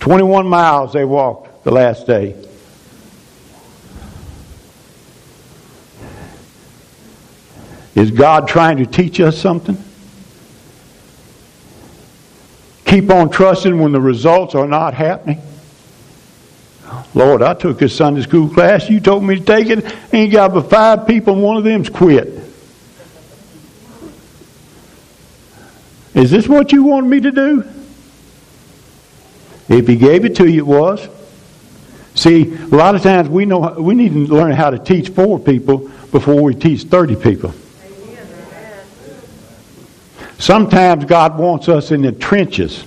21 0.01 0.46
miles 0.46 0.92
they 0.92 1.05
walked 1.05 1.64
the 1.64 1.70
last 1.70 2.07
day. 2.07 2.35
Is 7.98 8.12
God 8.12 8.46
trying 8.46 8.76
to 8.76 8.87
teach 8.87 9.18
us 9.18 9.37
something? 9.37 9.76
Keep 12.84 13.11
on 13.11 13.28
trusting 13.28 13.76
when 13.76 13.90
the 13.90 14.00
results 14.00 14.54
are 14.54 14.68
not 14.68 14.94
happening? 14.94 15.42
Lord, 17.12 17.42
I 17.42 17.54
took 17.54 17.82
a 17.82 17.88
Sunday 17.88 18.22
school 18.22 18.48
class. 18.48 18.88
You 18.88 19.00
told 19.00 19.24
me 19.24 19.40
to 19.40 19.44
take 19.44 19.66
it. 19.66 19.84
Ain't 20.12 20.30
got 20.30 20.54
but 20.54 20.70
five 20.70 21.08
people, 21.08 21.34
and 21.34 21.42
one 21.42 21.56
of 21.56 21.64
them's 21.64 21.88
quit. 21.88 22.28
Is 26.14 26.30
this 26.30 26.48
what 26.48 26.70
you 26.70 26.84
wanted 26.84 27.08
me 27.08 27.18
to 27.18 27.32
do? 27.32 27.64
If 29.68 29.88
he 29.88 29.96
gave 29.96 30.24
it 30.24 30.37
to 30.37 30.48
you, 30.48 30.61
it 30.61 30.66
was. 30.66 31.08
See, 32.14 32.54
a 32.54 32.66
lot 32.66 32.94
of 32.94 33.02
times 33.02 33.28
we 33.28 33.44
know 33.44 33.74
we 33.76 33.96
need 33.96 34.12
to 34.12 34.32
learn 34.32 34.52
how 34.52 34.70
to 34.70 34.78
teach 34.78 35.08
four 35.08 35.40
people 35.40 35.90
before 36.12 36.40
we 36.40 36.54
teach 36.54 36.84
thirty 36.84 37.16
people. 37.16 37.52
Sometimes 40.38 41.05
God 41.05 41.37
wants 41.37 41.68
us 41.68 41.90
in 41.90 42.03
the 42.03 42.12
trenches 42.12 42.85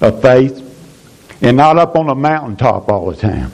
of 0.00 0.22
faith 0.22 0.66
and 1.42 1.56
not 1.56 1.78
up 1.78 1.96
on 1.96 2.08
a 2.08 2.14
mountaintop 2.14 2.88
all 2.88 3.10
the 3.10 3.16
time. 3.16 3.50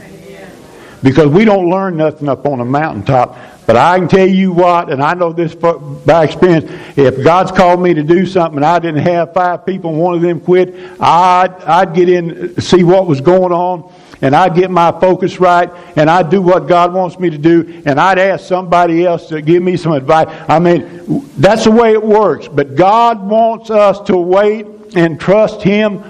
Because 1.02 1.28
we 1.28 1.44
don't 1.44 1.70
learn 1.70 1.96
nothing 1.96 2.28
up 2.28 2.46
on 2.46 2.60
a 2.60 2.64
mountaintop. 2.64 3.38
But 3.66 3.76
I 3.76 3.98
can 3.98 4.08
tell 4.08 4.26
you 4.26 4.52
what, 4.52 4.90
and 4.90 5.02
I 5.02 5.14
know 5.14 5.32
this 5.32 5.54
by 5.54 6.24
experience, 6.24 6.70
if 6.96 7.22
God's 7.24 7.50
called 7.50 7.82
me 7.82 7.94
to 7.94 8.02
do 8.02 8.24
something 8.24 8.58
and 8.58 8.64
I 8.64 8.78
didn't 8.78 9.02
have 9.02 9.32
five 9.34 9.66
people 9.66 9.90
and 9.90 9.98
one 9.98 10.14
of 10.14 10.22
them 10.22 10.40
quit, 10.40 10.74
I'd, 11.00 11.52
I'd 11.64 11.94
get 11.94 12.08
in, 12.08 12.60
see 12.60 12.84
what 12.84 13.06
was 13.06 13.20
going 13.20 13.52
on, 13.52 13.92
and 14.20 14.34
I'd 14.34 14.54
get 14.54 14.70
my 14.70 14.92
focus 14.92 15.38
right, 15.40 15.70
and 15.96 16.08
I'd 16.10 16.30
do 16.30 16.42
what 16.42 16.66
God 16.66 16.92
wants 16.92 17.18
me 17.18 17.30
to 17.30 17.38
do, 17.38 17.82
and 17.86 18.00
I'd 18.00 18.18
ask 18.18 18.46
somebody 18.46 19.04
else 19.04 19.28
to 19.28 19.42
give 19.42 19.62
me 19.62 19.76
some 19.76 19.92
advice. 19.92 20.28
I 20.48 20.58
mean, 20.58 21.28
that's 21.36 21.64
the 21.64 21.70
way 21.70 21.92
it 21.92 22.02
works. 22.02 22.48
But 22.48 22.74
God 22.74 23.22
wants 23.26 23.70
us 23.70 24.00
to 24.06 24.16
wait 24.16 24.66
and 24.94 25.20
trust 25.20 25.62
Him 25.62 26.02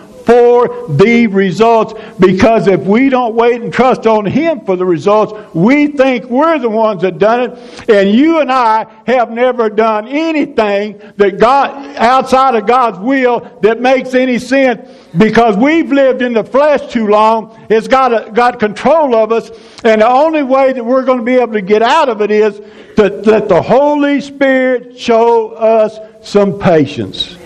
the 0.89 1.27
results 1.27 1.95
because 2.19 2.67
if 2.67 2.81
we 2.81 3.09
don't 3.09 3.35
wait 3.35 3.61
and 3.61 3.73
trust 3.73 4.07
on 4.07 4.25
Him 4.25 4.65
for 4.65 4.77
the 4.77 4.85
results, 4.85 5.33
we 5.55 5.89
think 5.89 6.25
we're 6.25 6.59
the 6.59 6.69
ones 6.69 7.03
that 7.03 7.19
done 7.19 7.51
it. 7.51 7.91
And 7.91 8.11
you 8.11 8.41
and 8.41 8.51
I 8.51 8.87
have 9.07 9.31
never 9.31 9.71
done 9.71 10.09
anything 10.09 11.01
that 11.17 11.39
God, 11.39 11.97
outside 11.97 12.55
of 12.55 12.67
God's 12.67 12.99
will 12.99 13.59
that 13.63 13.81
makes 13.81 14.15
any 14.15 14.39
sense 14.39 14.91
because 15.17 15.57
we've 15.57 15.91
lived 15.91 16.23
in 16.23 16.33
the 16.33 16.45
flesh 16.45 16.93
too 16.93 17.09
long. 17.09 17.67
It's 17.71 17.89
got, 17.89 18.35
got 18.35 18.61
control 18.61 19.15
of 19.15 19.33
us. 19.33 19.51
And 19.85 20.01
the 20.01 20.09
only 20.09 20.43
way 20.43 20.73
that 20.73 20.85
we're 20.85 21.05
going 21.05 21.19
to 21.19 21.25
be 21.25 21.37
able 21.37 21.55
to 21.55 21.63
get 21.63 21.83
out 21.83 22.09
of 22.09 22.21
it 22.21 22.31
is 22.31 22.61
to 22.97 23.09
let 23.09 23.49
the 23.49 23.63
Holy 23.63 24.21
Spirit 24.21 24.99
show 24.99 25.51
us 25.51 25.99
some 26.23 26.59
patience. 26.59 27.37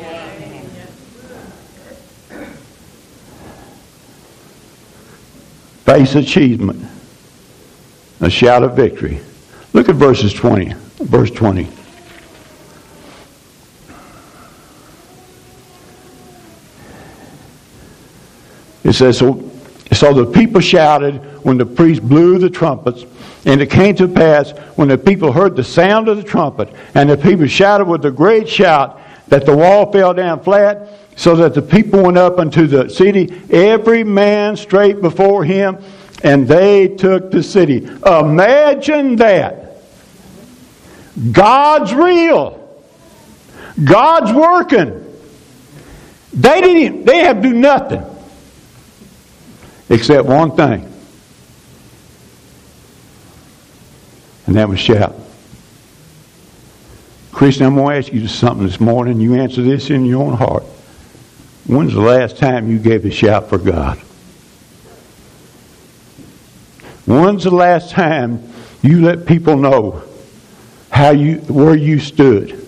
Face 5.90 6.14
achievement. 6.14 6.87
A 8.20 8.31
shout 8.31 8.62
of 8.62 8.76
victory. 8.76 9.18
Look 9.72 9.88
at 9.88 9.96
verses 9.96 10.33
20. 10.33 10.72
Verse 11.00 11.33
20. 11.33 11.66
It 18.85 18.92
says, 18.92 19.18
so, 19.18 19.50
so 19.90 20.14
the 20.14 20.26
people 20.26 20.61
shouted 20.61 21.14
when 21.44 21.59
the 21.59 21.66
priest 21.66 22.09
blew 22.09 22.38
the 22.38 22.50
trumpets. 22.50 23.05
And 23.44 23.61
it 23.61 23.72
came 23.72 23.96
to 23.96 24.07
pass 24.07 24.53
when 24.76 24.87
the 24.87 24.96
people 24.96 25.33
heard 25.33 25.57
the 25.57 25.64
sound 25.64 26.07
of 26.07 26.18
the 26.18 26.22
trumpet, 26.22 26.72
and 26.94 27.11
the 27.11 27.16
people 27.16 27.48
shouted 27.48 27.88
with 27.88 28.05
a 28.05 28.12
great 28.12 28.48
shout, 28.48 29.00
that 29.26 29.44
the 29.44 29.57
wall 29.57 29.90
fell 29.90 30.14
down 30.14 30.40
flat, 30.44 31.10
so 31.20 31.37
that 31.37 31.52
the 31.52 31.61
people 31.61 32.04
went 32.04 32.16
up 32.16 32.38
unto 32.38 32.66
the 32.66 32.88
city, 32.88 33.30
every 33.50 34.02
man 34.02 34.56
straight 34.56 35.02
before 35.02 35.44
him, 35.44 35.76
and 36.24 36.48
they 36.48 36.88
took 36.88 37.30
the 37.30 37.42
city. 37.42 37.87
Imagine 38.06 39.16
that. 39.16 39.83
God's 41.30 41.92
real. 41.92 42.56
God's 43.85 44.33
working. 44.33 45.14
They 46.33 46.62
didn't. 46.62 47.04
They 47.04 47.18
have 47.18 47.42
to 47.42 47.50
do 47.50 47.52
nothing 47.52 48.02
except 49.90 50.26
one 50.26 50.56
thing, 50.56 50.90
and 54.46 54.56
that 54.56 54.70
was 54.70 54.80
shout. 54.80 55.14
Christian, 57.30 57.66
I'm 57.66 57.74
going 57.74 57.90
to 57.92 57.98
ask 57.98 58.11
you 58.11 58.26
something 58.26 58.66
this 58.66 58.80
morning. 58.80 59.20
You 59.20 59.35
answer 59.35 59.61
this 59.61 59.90
in 59.90 60.06
your 60.06 60.22
own 60.22 60.33
heart. 60.33 60.64
When's 61.70 61.94
the 61.94 62.00
last 62.00 62.37
time 62.37 62.68
you 62.68 62.80
gave 62.80 63.04
a 63.04 63.12
shout 63.12 63.48
for 63.48 63.56
God? 63.56 63.96
When's 67.06 67.44
the 67.44 67.52
last 67.52 67.92
time 67.92 68.42
you 68.83 69.02
let 69.02 69.24
people 69.24 69.56
know 69.56 70.02
how 70.90 71.11
you 71.11 71.37
where 71.42 71.76
you 71.76 72.00
stood? 72.00 72.66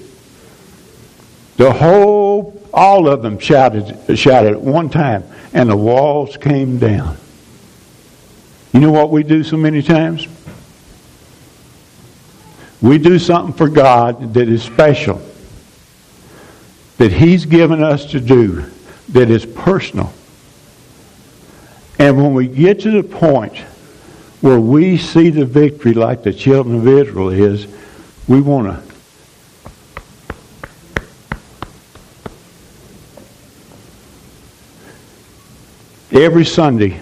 The 1.57 1.73
whole 1.73 2.65
all 2.73 3.09
of 3.09 3.23
them 3.23 3.41
shouted 3.41 4.17
shouted 4.17 4.53
at 4.53 4.61
one 4.61 4.89
time 4.89 5.25
and 5.53 5.69
the 5.69 5.77
walls 5.77 6.37
came 6.37 6.79
down. 6.79 7.17
You 8.73 8.79
know 8.79 8.93
what 8.93 9.11
we 9.11 9.25
do 9.25 9.43
so 9.43 9.57
many 9.57 9.83
times? 9.83 10.29
We 12.81 12.99
do 12.99 13.19
something 13.19 13.53
for 13.53 13.69
God 13.69 14.35
that 14.35 14.49
is 14.49 14.63
special, 14.63 15.21
that 16.99 17.11
He's 17.11 17.47
given 17.47 17.83
us 17.83 18.07
to 18.13 18.21
do, 18.21 18.71
that 19.11 19.31
is 19.31 19.45
personal. 19.45 20.13
And 21.99 22.17
when 22.17 22.35
we 22.35 22.49
get 22.49 22.81
to 22.81 22.91
the 22.91 23.03
point 23.03 23.57
where 24.41 24.61
we 24.61 24.97
see 24.97 25.31
the 25.31 25.45
victory 25.45 25.95
like 25.95 26.23
the 26.23 26.33
children 26.33 26.77
of 26.77 26.89
Israel 26.89 27.29
is, 27.29 27.67
we 28.27 28.41
want 28.41 28.67
to 28.67 28.93
every 36.13 36.45
Sunday 36.45 37.01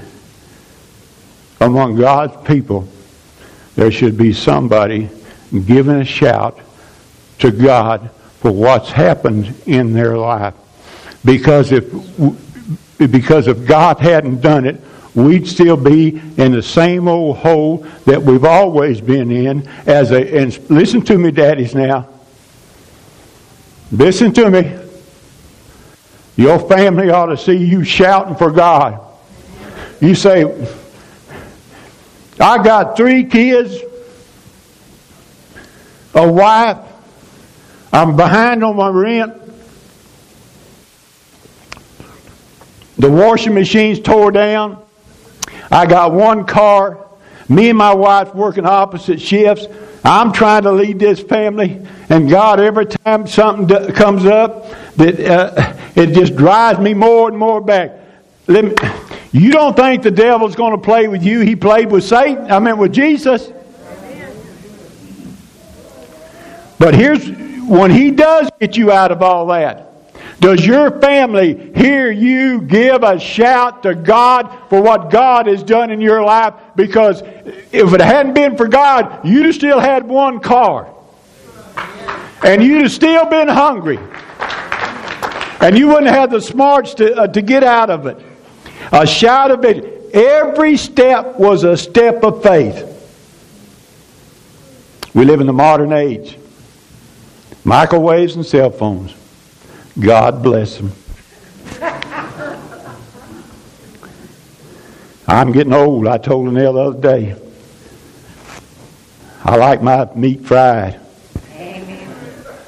among 1.60 1.96
God's 1.96 2.36
people, 2.46 2.88
there 3.74 3.90
should 3.90 4.16
be 4.16 4.32
somebody 4.32 5.10
giving 5.66 5.96
a 5.96 6.04
shout 6.04 6.58
to 7.40 7.50
God 7.50 8.10
for 8.40 8.50
what's 8.52 8.90
happened 8.90 9.54
in 9.66 9.92
their 9.92 10.16
life. 10.16 10.54
Because 11.24 11.72
if, 11.72 11.84
because 12.98 13.46
if 13.46 13.66
God 13.66 13.98
hadn't 13.98 14.40
done 14.40 14.64
it, 14.66 14.80
we'd 15.14 15.46
still 15.46 15.76
be 15.76 16.20
in 16.36 16.52
the 16.52 16.62
same 16.62 17.08
old 17.08 17.38
hole 17.38 17.78
that 18.06 18.22
we've 18.22 18.44
always 18.44 19.00
been 19.00 19.30
in. 19.30 19.66
As 19.86 20.12
a, 20.12 20.38
and 20.38 20.70
listen 20.70 21.02
to 21.02 21.18
me, 21.18 21.30
daddies, 21.30 21.74
now. 21.74 22.08
Listen 23.92 24.32
to 24.34 24.50
me. 24.50 24.78
Your 26.36 26.58
family 26.58 27.10
ought 27.10 27.26
to 27.26 27.36
see 27.36 27.56
you 27.56 27.84
shouting 27.84 28.36
for 28.36 28.50
God. 28.50 29.00
You 30.00 30.14
say, 30.14 30.44
I 32.38 32.62
got 32.62 32.96
three 32.96 33.24
kids, 33.24 33.76
a 36.14 36.30
wife, 36.30 36.78
I'm 37.92 38.16
behind 38.16 38.64
on 38.64 38.76
my 38.76 38.88
rent. 38.88 39.39
The 43.00 43.10
washing 43.10 43.54
machine's 43.54 43.98
tore 43.98 44.30
down. 44.30 44.84
I 45.70 45.86
got 45.86 46.12
one 46.12 46.44
car. 46.44 47.06
Me 47.48 47.70
and 47.70 47.78
my 47.78 47.94
wife 47.94 48.34
working 48.34 48.66
opposite 48.66 49.22
shifts. 49.22 49.66
I'm 50.04 50.32
trying 50.32 50.64
to 50.64 50.72
lead 50.72 50.98
this 50.98 51.18
family, 51.18 51.80
and 52.10 52.28
God, 52.28 52.60
every 52.60 52.84
time 52.84 53.26
something 53.26 53.92
comes 53.92 54.26
up, 54.26 54.70
that 54.96 55.18
uh, 55.18 55.76
it 55.94 56.12
just 56.12 56.36
drives 56.36 56.78
me 56.78 56.92
more 56.92 57.28
and 57.28 57.38
more 57.38 57.62
back. 57.62 57.92
Me, 58.46 58.74
you 59.32 59.50
don't 59.50 59.74
think 59.74 60.02
the 60.02 60.10
devil's 60.10 60.54
going 60.54 60.72
to 60.72 60.78
play 60.78 61.08
with 61.08 61.22
you? 61.22 61.40
He 61.40 61.56
played 61.56 61.90
with 61.90 62.04
Satan. 62.04 62.50
I 62.50 62.58
mean, 62.58 62.76
with 62.76 62.92
Jesus. 62.92 63.50
But 66.78 66.94
here's 66.94 67.26
when 67.66 67.90
he 67.90 68.10
does 68.10 68.50
get 68.60 68.76
you 68.76 68.92
out 68.92 69.10
of 69.10 69.22
all 69.22 69.46
that. 69.46 69.89
Does 70.40 70.64
your 70.64 71.00
family 71.00 71.70
hear 71.74 72.10
you 72.10 72.62
give 72.62 73.02
a 73.02 73.20
shout 73.20 73.82
to 73.82 73.94
God 73.94 74.50
for 74.70 74.80
what 74.80 75.10
God 75.10 75.46
has 75.46 75.62
done 75.62 75.90
in 75.90 76.00
your 76.00 76.24
life? 76.24 76.54
Because 76.74 77.20
if 77.72 77.92
it 77.92 78.00
hadn't 78.00 78.32
been 78.32 78.56
for 78.56 78.66
God, 78.66 79.26
you'd 79.26 79.44
have 79.44 79.54
still 79.54 79.78
had 79.78 80.08
one 80.08 80.40
car. 80.40 80.94
And 82.42 82.64
you'd 82.64 82.82
have 82.82 82.92
still 82.92 83.26
been 83.26 83.48
hungry. 83.48 83.98
And 85.60 85.76
you 85.76 85.88
wouldn't 85.88 86.10
have 86.10 86.30
the 86.30 86.40
smarts 86.40 86.94
to, 86.94 87.14
uh, 87.14 87.26
to 87.26 87.42
get 87.42 87.62
out 87.62 87.90
of 87.90 88.06
it. 88.06 88.18
A 88.92 89.06
shout 89.06 89.50
of 89.50 89.62
it. 89.66 90.14
Every 90.14 90.78
step 90.78 91.38
was 91.38 91.64
a 91.64 91.76
step 91.76 92.24
of 92.24 92.42
faith. 92.42 92.86
We 95.12 95.26
live 95.26 95.42
in 95.42 95.46
the 95.46 95.52
modern 95.52 95.92
age. 95.92 96.38
Microwaves 97.62 98.36
and 98.36 98.46
cell 98.46 98.70
phones. 98.70 99.14
God 100.00 100.42
bless 100.42 100.78
them. 100.78 100.92
I'm 105.28 105.52
getting 105.52 105.72
old. 105.72 106.08
I 106.08 106.18
told 106.18 106.48
Annelle 106.48 106.72
the 106.74 106.80
other 106.80 107.00
day. 107.00 107.36
I 109.44 109.56
like 109.56 109.82
my 109.82 110.08
meat 110.14 110.44
fried. 110.44 110.98
Amen. 111.54 112.08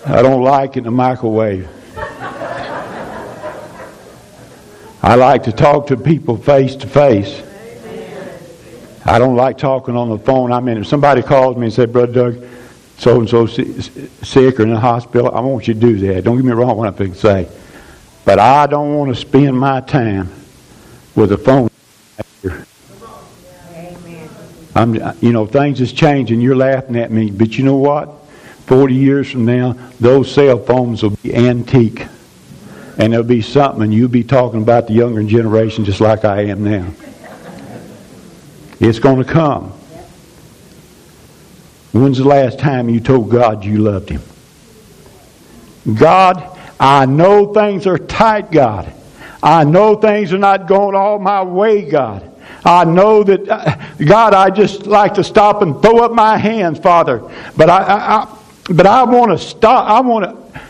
I 0.06 0.22
don't 0.22 0.42
like 0.42 0.72
it 0.72 0.78
in 0.78 0.84
the 0.84 0.90
microwave. 0.90 1.68
I 5.04 5.16
like 5.16 5.42
to 5.44 5.52
talk 5.52 5.88
to 5.88 5.96
people 5.96 6.36
face 6.36 6.76
to 6.76 6.86
face. 6.86 7.42
I 9.04 9.18
don't 9.18 9.34
like 9.34 9.58
talking 9.58 9.96
on 9.96 10.08
the 10.10 10.18
phone. 10.18 10.52
I 10.52 10.60
mean, 10.60 10.76
if 10.78 10.86
somebody 10.86 11.22
calls 11.22 11.56
me 11.56 11.64
and 11.64 11.72
says, 11.72 11.90
Brother 11.90 12.12
Doug, 12.30 12.44
so 13.02 13.18
and 13.18 13.28
so 13.28 13.46
sick 13.46 14.60
or 14.60 14.62
in 14.62 14.70
the 14.70 14.78
hospital, 14.78 15.34
I 15.34 15.40
want 15.40 15.66
you 15.66 15.74
to 15.74 15.80
do 15.80 15.98
that. 16.06 16.22
Don't 16.22 16.36
get 16.36 16.44
me 16.44 16.52
wrong 16.52 16.76
what 16.76 16.86
I'm 16.86 16.94
going 16.94 17.12
to 17.12 17.18
say. 17.18 17.48
But 18.24 18.38
I 18.38 18.68
don't 18.68 18.94
want 18.94 19.12
to 19.12 19.20
spend 19.20 19.58
my 19.58 19.80
time 19.80 20.30
with 21.16 21.32
a 21.32 21.38
phone. 21.38 21.68
I'm, 24.76 24.94
you 25.20 25.32
know, 25.32 25.46
things 25.46 25.80
is 25.80 25.92
changing. 25.92 26.40
You're 26.40 26.54
laughing 26.54 26.94
at 26.94 27.10
me, 27.10 27.32
but 27.32 27.58
you 27.58 27.64
know 27.64 27.76
what? 27.76 28.08
Forty 28.66 28.94
years 28.94 29.32
from 29.32 29.46
now, 29.46 29.72
those 29.98 30.32
cell 30.32 30.60
phones 30.60 31.02
will 31.02 31.10
be 31.10 31.34
antique 31.34 32.06
and 32.98 33.12
there'll 33.12 33.26
be 33.26 33.42
something, 33.42 33.90
you'll 33.90 34.08
be 34.10 34.22
talking 34.22 34.62
about 34.62 34.86
the 34.86 34.92
younger 34.92 35.24
generation 35.24 35.84
just 35.84 36.00
like 36.00 36.24
I 36.24 36.42
am 36.42 36.62
now. 36.62 36.88
It's 38.78 39.00
going 39.00 39.18
to 39.18 39.24
come. 39.24 39.72
When's 41.92 42.18
the 42.18 42.24
last 42.24 42.58
time 42.58 42.88
you 42.88 43.00
told 43.00 43.30
God 43.30 43.64
you 43.64 43.78
loved 43.78 44.08
Him? 44.08 44.22
God, 45.94 46.58
I 46.80 47.06
know 47.06 47.52
things 47.52 47.86
are 47.86 47.98
tight, 47.98 48.50
God. 48.50 48.92
I 49.42 49.64
know 49.64 49.96
things 49.96 50.32
are 50.32 50.38
not 50.38 50.66
going 50.66 50.94
all 50.94 51.18
my 51.18 51.42
way, 51.42 51.88
God. 51.88 52.28
I 52.64 52.84
know 52.84 53.24
that, 53.24 53.48
uh, 53.48 53.76
God, 54.04 54.34
I 54.34 54.50
just 54.50 54.86
like 54.86 55.14
to 55.14 55.24
stop 55.24 55.62
and 55.62 55.82
throw 55.82 55.98
up 55.98 56.12
my 56.12 56.36
hands, 56.38 56.78
Father. 56.78 57.18
But 57.56 57.68
I, 57.68 57.82
I, 57.82 58.22
I 58.22 58.38
but 58.70 58.86
I 58.86 59.02
want 59.02 59.32
to 59.32 59.38
stop. 59.38 59.88
I 59.88 60.00
want 60.00 60.24
to, 60.24 60.60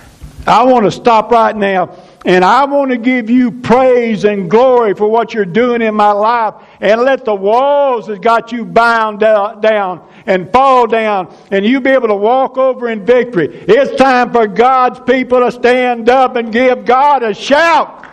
I 0.46 0.62
want 0.64 0.86
to 0.86 0.90
stop 0.90 1.30
right 1.30 1.54
now. 1.54 2.01
And 2.24 2.44
I 2.44 2.64
want 2.66 2.92
to 2.92 2.98
give 2.98 3.28
you 3.28 3.50
praise 3.50 4.24
and 4.24 4.48
glory 4.48 4.94
for 4.94 5.08
what 5.08 5.34
you're 5.34 5.44
doing 5.44 5.82
in 5.82 5.94
my 5.94 6.12
life. 6.12 6.54
And 6.80 7.00
let 7.02 7.24
the 7.24 7.34
walls 7.34 8.06
that 8.06 8.22
got 8.22 8.52
you 8.52 8.64
bound 8.64 9.18
down 9.18 10.08
and 10.26 10.50
fall 10.52 10.86
down 10.86 11.34
and 11.50 11.64
you 11.66 11.80
be 11.80 11.90
able 11.90 12.08
to 12.08 12.14
walk 12.14 12.56
over 12.58 12.88
in 12.90 13.04
victory. 13.04 13.48
It's 13.66 13.96
time 14.00 14.30
for 14.30 14.46
God's 14.46 15.00
people 15.00 15.40
to 15.40 15.50
stand 15.50 16.08
up 16.08 16.36
and 16.36 16.52
give 16.52 16.84
God 16.84 17.24
a 17.24 17.34
shout 17.34 18.06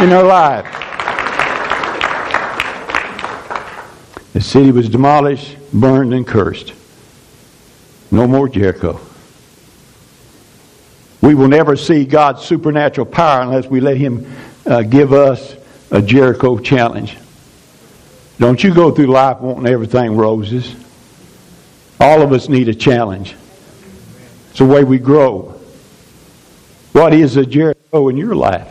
in 0.00 0.08
their 0.08 0.22
life. 0.22 0.64
The 4.32 4.40
city 4.40 4.72
was 4.72 4.88
demolished, 4.88 5.56
burned, 5.72 6.14
and 6.14 6.26
cursed. 6.26 6.72
No 8.10 8.26
more 8.26 8.48
Jericho. 8.48 9.00
We 11.24 11.34
will 11.34 11.48
never 11.48 11.74
see 11.74 12.04
God's 12.04 12.42
supernatural 12.42 13.06
power 13.06 13.40
unless 13.40 13.66
we 13.66 13.80
let 13.80 13.96
Him 13.96 14.30
uh, 14.66 14.82
give 14.82 15.14
us 15.14 15.56
a 15.90 16.02
Jericho 16.02 16.58
challenge. 16.58 17.16
Don't 18.38 18.62
you 18.62 18.74
go 18.74 18.90
through 18.90 19.06
life 19.06 19.40
wanting 19.40 19.66
everything 19.66 20.18
roses. 20.18 20.76
All 21.98 22.20
of 22.20 22.30
us 22.34 22.50
need 22.50 22.68
a 22.68 22.74
challenge. 22.74 23.34
It's 24.50 24.58
the 24.58 24.66
way 24.66 24.84
we 24.84 24.98
grow. 24.98 25.58
What 26.92 27.14
is 27.14 27.38
a 27.38 27.46
Jericho 27.46 28.08
in 28.08 28.18
your 28.18 28.34
life? 28.34 28.70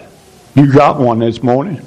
You 0.54 0.72
got 0.72 1.00
one 1.00 1.18
this 1.18 1.42
morning. 1.42 1.84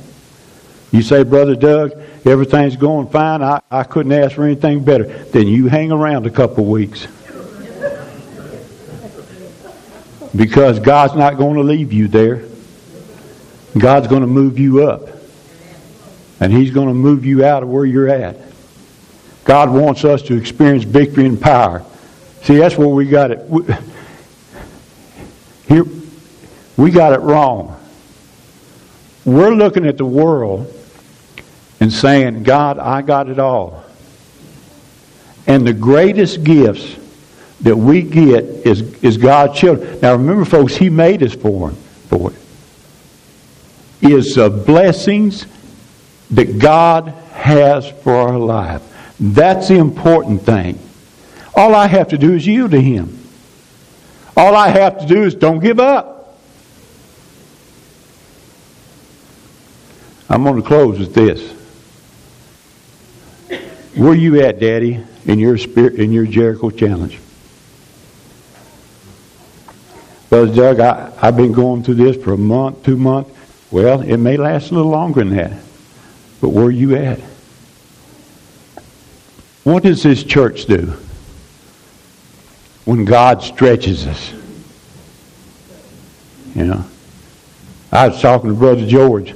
You 0.90 1.02
say, 1.02 1.22
Brother 1.22 1.54
Doug, 1.54 1.92
everything's 2.24 2.74
going 2.74 3.06
fine. 3.10 3.40
I, 3.40 3.60
I 3.70 3.84
couldn't 3.84 4.10
ask 4.10 4.34
for 4.34 4.42
anything 4.42 4.82
better. 4.82 5.04
Then 5.04 5.46
you 5.46 5.68
hang 5.68 5.92
around 5.92 6.26
a 6.26 6.30
couple 6.30 6.64
weeks. 6.64 7.06
Because 10.34 10.80
God's 10.80 11.14
not 11.14 11.36
going 11.36 11.56
to 11.56 11.62
leave 11.62 11.92
you 11.92 12.08
there. 12.08 12.44
God's 13.76 14.08
going 14.08 14.22
to 14.22 14.26
move 14.26 14.58
you 14.58 14.88
up. 14.88 15.08
And 16.40 16.52
He's 16.52 16.70
going 16.70 16.88
to 16.88 16.94
move 16.94 17.24
you 17.24 17.44
out 17.44 17.62
of 17.62 17.68
where 17.68 17.84
you're 17.84 18.08
at. 18.08 18.36
God 19.44 19.70
wants 19.70 20.04
us 20.04 20.22
to 20.22 20.36
experience 20.36 20.84
victory 20.84 21.26
and 21.26 21.40
power. 21.40 21.84
See, 22.42 22.56
that's 22.56 22.76
where 22.76 22.88
we 22.88 23.08
got 23.08 23.30
it. 23.30 23.40
We, 23.48 23.64
here, 25.68 25.84
we 26.76 26.90
got 26.90 27.12
it 27.12 27.20
wrong. 27.20 27.80
We're 29.24 29.54
looking 29.54 29.86
at 29.86 29.96
the 29.98 30.04
world 30.04 30.72
and 31.80 31.92
saying, 31.92 32.42
God, 32.42 32.78
I 32.78 33.02
got 33.02 33.28
it 33.28 33.38
all. 33.38 33.84
And 35.46 35.66
the 35.66 35.72
greatest 35.72 36.42
gifts 36.42 36.96
that 37.60 37.76
we 37.76 38.02
get 38.02 38.44
is, 38.44 38.82
is 39.02 39.16
God's 39.16 39.58
children. 39.58 40.00
Now 40.00 40.12
remember, 40.12 40.44
folks, 40.44 40.76
He 40.76 40.90
made 40.90 41.22
us 41.22 41.34
for, 41.34 41.70
for 41.70 42.32
it. 42.32 42.38
Is 44.02 44.34
the 44.34 44.50
blessings 44.50 45.46
that 46.30 46.58
God 46.58 47.08
has 47.32 47.88
for 48.02 48.14
our 48.14 48.38
life. 48.38 48.82
That's 49.18 49.68
the 49.68 49.76
important 49.76 50.42
thing. 50.42 50.78
All 51.54 51.74
I 51.74 51.86
have 51.86 52.08
to 52.08 52.18
do 52.18 52.34
is 52.34 52.46
yield 52.46 52.72
to 52.72 52.80
Him. 52.80 53.18
All 54.36 54.54
I 54.54 54.68
have 54.68 55.00
to 55.00 55.06
do 55.06 55.22
is 55.22 55.34
don't 55.34 55.60
give 55.60 55.80
up. 55.80 56.38
I'm 60.28 60.42
going 60.42 60.60
to 60.60 60.66
close 60.66 60.98
with 60.98 61.14
this. 61.14 61.52
Where 63.96 64.14
you 64.14 64.42
at, 64.42 64.60
Daddy, 64.60 65.02
in 65.24 65.38
your 65.38 65.56
spirit, 65.56 65.94
in 65.94 66.12
your 66.12 66.26
Jericho 66.26 66.68
challenge? 66.68 67.18
Brother 70.28 70.54
Doug, 70.54 70.80
I, 70.80 71.12
I've 71.20 71.36
been 71.36 71.52
going 71.52 71.82
through 71.82 71.94
this 71.94 72.22
for 72.22 72.32
a 72.32 72.38
month, 72.38 72.84
two 72.84 72.96
months. 72.96 73.30
Well, 73.70 74.00
it 74.00 74.16
may 74.16 74.36
last 74.36 74.70
a 74.70 74.74
little 74.74 74.90
longer 74.90 75.24
than 75.24 75.36
that. 75.36 75.52
But 76.40 76.50
where 76.50 76.66
are 76.66 76.70
you 76.70 76.96
at? 76.96 77.20
What 79.64 79.82
does 79.82 80.02
this 80.02 80.22
church 80.22 80.66
do 80.66 80.96
when 82.84 83.04
God 83.04 83.42
stretches 83.42 84.06
us? 84.06 84.32
You 86.54 86.64
know, 86.64 86.84
I 87.90 88.08
was 88.08 88.20
talking 88.20 88.50
to 88.50 88.56
Brother 88.56 88.86
George. 88.86 89.34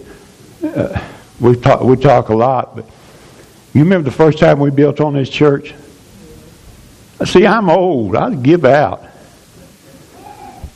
Uh, 0.64 1.00
we 1.40 1.57
talk 1.57 1.81
we 1.83 1.96
talk 1.96 2.29
a 2.29 2.35
lot, 2.35 2.76
but 2.76 2.85
you 3.74 3.83
remember 3.83 4.09
the 4.09 4.16
first 4.16 4.38
time 4.38 4.61
we 4.61 4.70
built 4.70 5.00
on 5.00 5.14
this 5.14 5.29
church? 5.29 5.74
See, 7.24 7.46
I'm 7.46 7.68
old. 7.68 8.16
I 8.16 8.35
give 8.35 8.64
out. 8.64 9.10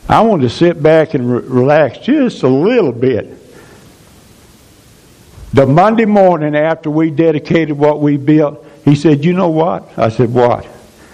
I 0.07 0.21
wanted 0.21 0.43
to 0.43 0.49
sit 0.49 0.81
back 0.81 1.13
and 1.13 1.31
re- 1.31 1.41
relax 1.41 1.97
just 1.99 2.43
a 2.43 2.47
little 2.47 2.91
bit. 2.91 3.41
The 5.53 5.65
Monday 5.65 6.05
morning 6.05 6.55
after 6.55 6.89
we 6.89 7.09
dedicated 7.09 7.77
what 7.77 8.01
we 8.01 8.17
built, 8.17 8.65
he 8.83 8.95
said, 8.95 9.25
You 9.25 9.33
know 9.33 9.49
what? 9.49 9.97
I 9.97 10.09
said, 10.09 10.33
What? 10.33 10.67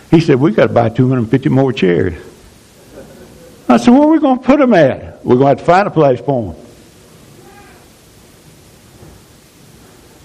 He 0.10 0.20
said, 0.20 0.40
we 0.40 0.52
got 0.52 0.68
to 0.68 0.74
buy 0.74 0.90
250 0.90 1.48
more 1.50 1.72
chairs. 1.72 2.14
I 3.70 3.78
said, 3.78 3.92
Where 3.92 4.04
are 4.04 4.08
we 4.08 4.20
going 4.20 4.40
to 4.40 4.46
put 4.46 4.60
them 4.60 4.74
at? 4.74 5.24
We're 5.24 5.38
going 5.38 5.56
to 5.56 5.60
have 5.60 5.60
to 5.60 5.64
find 5.64 5.88
a 5.88 5.92
place 5.92 6.20
for 6.20 6.54
them. 6.54 6.66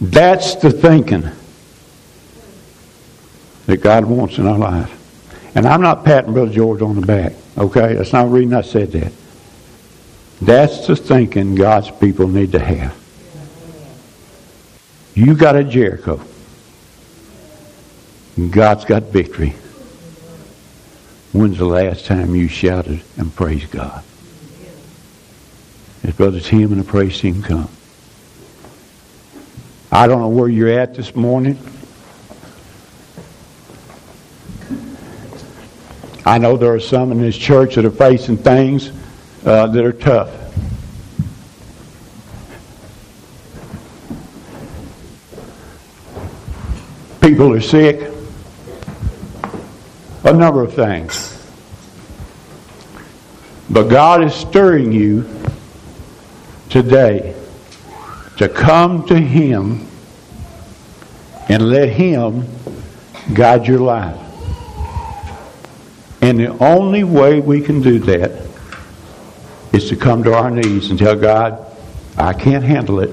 That's 0.00 0.56
the 0.56 0.70
thinking 0.72 1.30
that 3.66 3.76
God 3.78 4.04
wants 4.04 4.38
in 4.38 4.46
our 4.46 4.58
life. 4.58 4.95
And 5.56 5.66
I'm 5.66 5.80
not 5.80 6.04
patting 6.04 6.34
Brother 6.34 6.52
George 6.52 6.82
on 6.82 7.00
the 7.00 7.06
back, 7.06 7.32
okay? 7.56 7.94
That's 7.94 8.12
not 8.12 8.24
the 8.24 8.30
reason 8.30 8.52
I 8.52 8.60
said 8.60 8.92
that. 8.92 9.10
That's 10.42 10.86
the 10.86 10.94
thinking 10.94 11.54
God's 11.54 11.90
people 11.90 12.28
need 12.28 12.52
to 12.52 12.58
have. 12.58 12.94
You 15.14 15.34
got 15.34 15.56
a 15.56 15.64
Jericho. 15.64 16.20
God's 18.50 18.84
got 18.84 19.04
victory. 19.04 19.54
When's 21.32 21.56
the 21.56 21.64
last 21.64 22.04
time 22.04 22.34
you 22.34 22.48
shouted 22.48 23.00
and 23.16 23.34
praised 23.34 23.70
God? 23.70 24.04
As 26.02 26.14
Brother 26.14 26.38
Tim 26.38 26.70
and 26.72 26.82
the 26.82 26.84
praise 26.84 27.18
team 27.18 27.42
come. 27.42 27.70
I 29.90 30.06
don't 30.06 30.20
know 30.20 30.28
where 30.28 30.50
you're 30.50 30.78
at 30.78 30.94
this 30.94 31.16
morning. 31.16 31.58
I 36.26 36.38
know 36.38 36.56
there 36.56 36.74
are 36.74 36.80
some 36.80 37.12
in 37.12 37.20
this 37.20 37.36
church 37.36 37.76
that 37.76 37.84
are 37.84 37.90
facing 37.90 38.36
things 38.36 38.90
uh, 39.44 39.68
that 39.68 39.84
are 39.84 39.92
tough. 39.92 40.28
People 47.20 47.52
are 47.52 47.60
sick 47.60 48.10
a 50.24 50.32
number 50.32 50.64
of 50.64 50.74
things. 50.74 51.32
But 53.70 53.84
God 53.84 54.24
is 54.24 54.34
stirring 54.34 54.90
you 54.90 55.28
today 56.70 57.36
to 58.38 58.48
come 58.48 59.06
to 59.06 59.16
Him 59.16 59.86
and 61.48 61.68
let 61.68 61.90
Him 61.90 62.48
guide 63.32 63.68
your 63.68 63.78
life. 63.78 64.25
And 66.26 66.40
the 66.40 66.58
only 66.58 67.04
way 67.04 67.38
we 67.38 67.60
can 67.60 67.80
do 67.80 68.00
that 68.00 68.44
is 69.72 69.88
to 69.90 69.96
come 69.96 70.24
to 70.24 70.34
our 70.34 70.50
knees 70.50 70.90
and 70.90 70.98
tell 70.98 71.14
God, 71.14 71.64
I 72.16 72.32
can't 72.32 72.64
handle 72.64 72.98
it. 72.98 73.10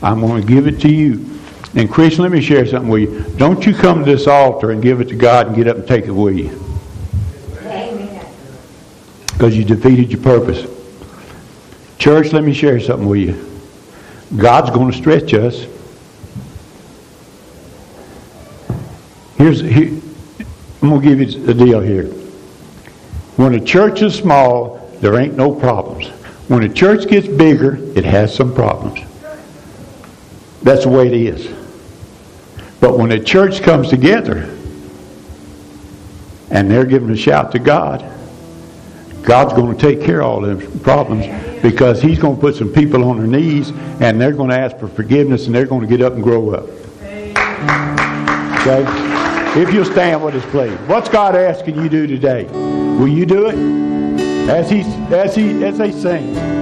I'm 0.00 0.20
going 0.20 0.42
to 0.42 0.46
give 0.46 0.68
it 0.68 0.80
to 0.82 0.88
you. 0.88 1.36
And 1.74 1.90
Chris, 1.90 2.16
let 2.20 2.30
me 2.30 2.40
share 2.40 2.64
something 2.64 2.88
with 2.88 3.02
you. 3.02 3.22
Don't 3.38 3.66
you 3.66 3.74
come 3.74 4.04
to 4.04 4.10
this 4.12 4.28
altar 4.28 4.70
and 4.70 4.80
give 4.80 5.00
it 5.00 5.08
to 5.08 5.16
God 5.16 5.48
and 5.48 5.56
get 5.56 5.66
up 5.66 5.78
and 5.78 5.88
take 5.88 6.04
it 6.04 6.12
with 6.12 6.36
you. 6.36 6.50
Because 9.32 9.56
you 9.56 9.64
defeated 9.64 10.12
your 10.12 10.22
purpose. 10.22 10.64
Church, 11.98 12.32
let 12.32 12.44
me 12.44 12.54
share 12.54 12.78
something 12.78 13.08
with 13.08 13.20
you. 13.20 13.60
God's 14.40 14.70
going 14.70 14.92
to 14.92 14.96
stretch 14.96 15.34
us. 15.34 15.66
Here's 19.38 19.58
here, 19.58 20.00
I'm 20.82 20.88
going 20.88 21.00
to 21.00 21.08
give 21.08 21.20
you 21.20 21.50
a 21.50 21.54
deal 21.54 21.80
here. 21.80 22.14
When 23.38 23.54
a 23.54 23.60
church 23.60 24.02
is 24.02 24.16
small, 24.16 24.90
there 25.00 25.14
ain't 25.14 25.36
no 25.36 25.54
problems. 25.54 26.08
When 26.48 26.64
a 26.64 26.68
church 26.68 27.06
gets 27.06 27.28
bigger, 27.28 27.76
it 27.96 28.04
has 28.04 28.34
some 28.34 28.52
problems. 28.52 28.98
That's 30.64 30.82
the 30.82 30.88
way 30.88 31.06
it 31.06 31.12
is. 31.12 31.46
But 32.80 32.98
when 32.98 33.12
a 33.12 33.22
church 33.22 33.62
comes 33.62 33.90
together 33.90 34.52
and 36.50 36.68
they're 36.68 36.84
giving 36.84 37.10
a 37.10 37.16
shout 37.16 37.52
to 37.52 37.60
God, 37.60 38.04
God's 39.22 39.52
going 39.52 39.72
to 39.72 39.80
take 39.80 40.04
care 40.04 40.20
of 40.20 40.26
all 40.26 40.40
them 40.40 40.80
problems 40.80 41.24
because 41.62 42.02
He's 42.02 42.18
going 42.18 42.34
to 42.34 42.40
put 42.40 42.56
some 42.56 42.72
people 42.72 43.04
on 43.04 43.18
their 43.18 43.28
knees 43.28 43.70
and 44.00 44.20
they're 44.20 44.32
going 44.32 44.50
to 44.50 44.58
ask 44.58 44.76
for 44.78 44.88
forgiveness 44.88 45.46
and 45.46 45.54
they're 45.54 45.64
going 45.64 45.82
to 45.82 45.86
get 45.86 46.02
up 46.04 46.14
and 46.14 46.24
grow 46.24 46.50
up. 46.50 46.64
Okay? 48.62 49.62
If 49.62 49.72
you'll 49.72 49.84
stand 49.84 50.24
with 50.24 50.34
us, 50.34 50.44
please. 50.50 50.76
What's 50.88 51.08
God 51.08 51.36
asking 51.36 51.76
you 51.76 51.84
to 51.84 51.88
do 51.88 52.06
today? 52.08 52.67
Will 52.98 53.06
you 53.06 53.24
do 53.24 53.46
it? 53.46 53.54
As 54.48 54.68
he 54.68 54.80
as 55.14 55.36
he 55.36 55.62
as 55.62 55.78
they 55.78 55.92
sing. 55.92 56.57